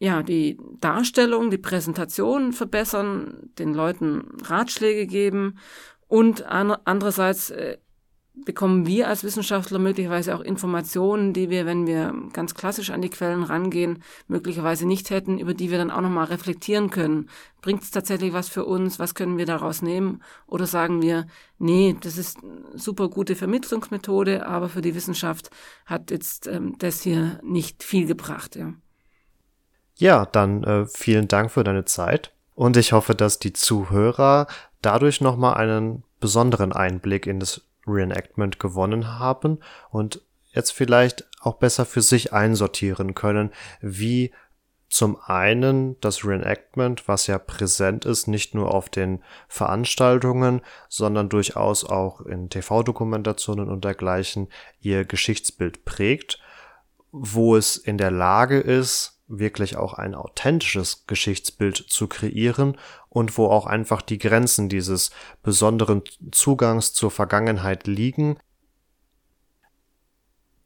ja, 0.00 0.22
die 0.22 0.58
Darstellung, 0.80 1.50
die 1.50 1.58
Präsentation 1.58 2.52
verbessern, 2.52 3.50
den 3.58 3.74
Leuten 3.74 4.28
Ratschläge 4.44 5.06
geben 5.06 5.58
und 6.08 6.44
andererseits 6.46 7.50
äh, 7.50 7.78
bekommen 8.44 8.86
wir 8.86 9.08
als 9.08 9.24
Wissenschaftler 9.24 9.78
möglicherweise 9.78 10.34
auch 10.34 10.40
Informationen, 10.40 11.32
die 11.32 11.50
wir, 11.50 11.66
wenn 11.66 11.86
wir 11.86 12.14
ganz 12.32 12.54
klassisch 12.54 12.90
an 12.90 13.02
die 13.02 13.10
Quellen 13.10 13.42
rangehen, 13.42 14.02
möglicherweise 14.26 14.86
nicht 14.86 15.10
hätten, 15.10 15.38
über 15.38 15.54
die 15.54 15.70
wir 15.70 15.78
dann 15.78 15.90
auch 15.90 16.00
nochmal 16.00 16.26
reflektieren 16.26 16.90
können. 16.90 17.28
Bringt 17.60 17.82
es 17.82 17.90
tatsächlich 17.90 18.32
was 18.32 18.48
für 18.48 18.64
uns? 18.64 18.98
Was 18.98 19.14
können 19.14 19.38
wir 19.38 19.46
daraus 19.46 19.82
nehmen? 19.82 20.22
Oder 20.46 20.66
sagen 20.66 21.02
wir, 21.02 21.26
nee, 21.58 21.96
das 22.00 22.16
ist 22.16 22.38
super 22.74 23.08
gute 23.08 23.34
Vermittlungsmethode, 23.34 24.46
aber 24.46 24.68
für 24.68 24.82
die 24.82 24.94
Wissenschaft 24.94 25.50
hat 25.86 26.10
jetzt 26.10 26.46
ähm, 26.46 26.76
das 26.78 27.02
hier 27.02 27.40
nicht 27.42 27.82
viel 27.82 28.06
gebracht. 28.06 28.56
Ja, 28.56 28.72
ja 29.96 30.26
dann 30.26 30.64
äh, 30.64 30.86
vielen 30.86 31.28
Dank 31.28 31.50
für 31.50 31.64
deine 31.64 31.84
Zeit. 31.84 32.32
Und 32.54 32.76
ich 32.76 32.92
hoffe, 32.92 33.14
dass 33.14 33.38
die 33.38 33.52
Zuhörer 33.52 34.48
dadurch 34.82 35.20
nochmal 35.20 35.54
einen 35.54 36.04
besonderen 36.20 36.72
Einblick 36.72 37.26
in 37.26 37.40
das 37.40 37.62
Reenactment 37.86 38.58
gewonnen 38.58 39.18
haben 39.18 39.58
und 39.90 40.20
jetzt 40.52 40.72
vielleicht 40.72 41.26
auch 41.40 41.56
besser 41.56 41.86
für 41.86 42.02
sich 42.02 42.32
einsortieren 42.32 43.14
können, 43.14 43.50
wie 43.80 44.32
zum 44.88 45.18
einen 45.22 46.00
das 46.00 46.24
Reenactment, 46.24 47.08
was 47.08 47.26
ja 47.26 47.38
präsent 47.38 48.06
ist, 48.06 48.26
nicht 48.26 48.54
nur 48.54 48.74
auf 48.74 48.88
den 48.88 49.22
Veranstaltungen, 49.46 50.62
sondern 50.88 51.28
durchaus 51.28 51.84
auch 51.84 52.22
in 52.22 52.48
TV-Dokumentationen 52.48 53.68
und 53.68 53.84
dergleichen 53.84 54.48
ihr 54.80 55.04
Geschichtsbild 55.04 55.84
prägt, 55.84 56.40
wo 57.12 57.54
es 57.56 57.76
in 57.76 57.98
der 57.98 58.10
Lage 58.10 58.58
ist, 58.60 59.20
wirklich 59.28 59.76
auch 59.76 59.92
ein 59.92 60.14
authentisches 60.14 61.06
Geschichtsbild 61.06 61.76
zu 61.76 62.06
kreieren 62.08 62.78
und 63.18 63.36
wo 63.36 63.46
auch 63.46 63.66
einfach 63.66 64.00
die 64.00 64.18
Grenzen 64.18 64.68
dieses 64.68 65.10
besonderen 65.42 66.02
Zugangs 66.30 66.92
zur 66.92 67.10
Vergangenheit 67.10 67.88
liegen. 67.88 68.38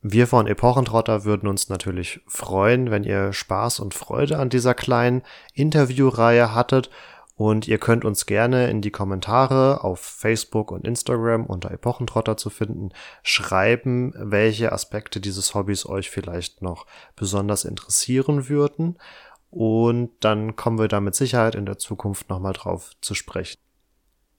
Wir 0.03 0.27
von 0.27 0.47
Epochentrotter 0.47 1.25
würden 1.25 1.49
uns 1.49 1.69
natürlich 1.69 2.21
freuen, 2.27 2.91
wenn 2.91 3.05
ihr 3.05 3.33
Spaß 3.33 3.81
und 3.81 3.95
Freude 3.95 4.38
an 4.38 4.51
dieser 4.51 4.75
kleinen 4.75 5.23
Interviewreihe 5.55 6.55
hattet 6.55 6.91
und 7.37 7.67
ihr 7.67 7.79
könnt 7.79 8.05
uns 8.05 8.27
gerne 8.27 8.69
in 8.69 8.83
die 8.83 8.91
Kommentare 8.91 9.83
auf 9.83 10.01
Facebook 10.01 10.71
und 10.71 10.87
Instagram 10.87 11.47
unter 11.47 11.71
Epochentrotter 11.71 12.37
zu 12.37 12.51
finden 12.51 12.91
schreiben, 13.23 14.12
welche 14.17 14.73
Aspekte 14.73 15.21
dieses 15.21 15.55
Hobbys 15.55 15.87
euch 15.87 16.11
vielleicht 16.11 16.61
noch 16.61 16.87
besonders 17.17 17.65
interessieren 17.65 18.49
würden. 18.49 18.99
Und 19.53 20.12
dann 20.21 20.57
kommen 20.57 20.79
wir 20.79 20.88
da 20.88 21.01
mit 21.01 21.15
Sicherheit 21.15 21.55
in 21.55 21.67
der 21.67 21.77
Zukunft 21.77 22.31
nochmal 22.31 22.55
drauf 22.55 22.93
zu 23.03 23.15
sprechen. 23.15 23.59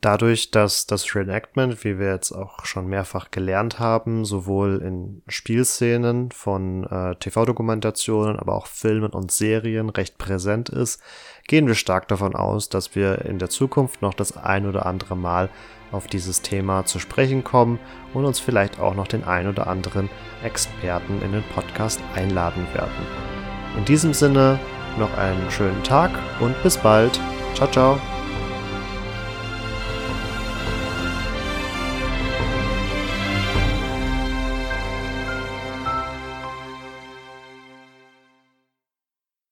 Dadurch, 0.01 0.49
dass 0.49 0.87
das 0.87 1.15
Reenactment, 1.15 1.83
wie 1.85 1.99
wir 1.99 2.09
jetzt 2.09 2.31
auch 2.31 2.65
schon 2.65 2.87
mehrfach 2.87 3.29
gelernt 3.29 3.79
haben, 3.79 4.25
sowohl 4.25 4.81
in 4.81 5.21
Spielszenen 5.27 6.31
von 6.31 6.83
äh, 6.85 7.15
TV-Dokumentationen, 7.15 8.37
aber 8.37 8.55
auch 8.55 8.65
Filmen 8.65 9.11
und 9.11 9.31
Serien 9.31 9.89
recht 9.89 10.17
präsent 10.17 10.69
ist, 10.69 10.99
gehen 11.47 11.67
wir 11.67 11.75
stark 11.75 12.07
davon 12.07 12.35
aus, 12.35 12.67
dass 12.67 12.95
wir 12.95 13.23
in 13.23 13.37
der 13.37 13.49
Zukunft 13.49 14.01
noch 14.01 14.15
das 14.15 14.35
ein 14.35 14.65
oder 14.65 14.87
andere 14.87 15.15
Mal 15.15 15.49
auf 15.91 16.07
dieses 16.07 16.41
Thema 16.41 16.85
zu 16.85 16.97
sprechen 16.97 17.43
kommen 17.43 17.79
und 18.15 18.25
uns 18.25 18.39
vielleicht 18.39 18.79
auch 18.79 18.95
noch 18.95 19.07
den 19.07 19.23
ein 19.23 19.47
oder 19.47 19.67
anderen 19.67 20.09
Experten 20.43 21.21
in 21.21 21.33
den 21.33 21.43
Podcast 21.53 22.01
einladen 22.15 22.65
werden. 22.73 22.91
In 23.77 23.85
diesem 23.85 24.13
Sinne 24.13 24.59
noch 24.97 25.17
einen 25.17 25.49
schönen 25.49 25.83
Tag 25.83 26.11
und 26.39 26.61
bis 26.63 26.77
bald. 26.77 27.19
Ciao, 27.55 27.69
ciao. 27.69 28.12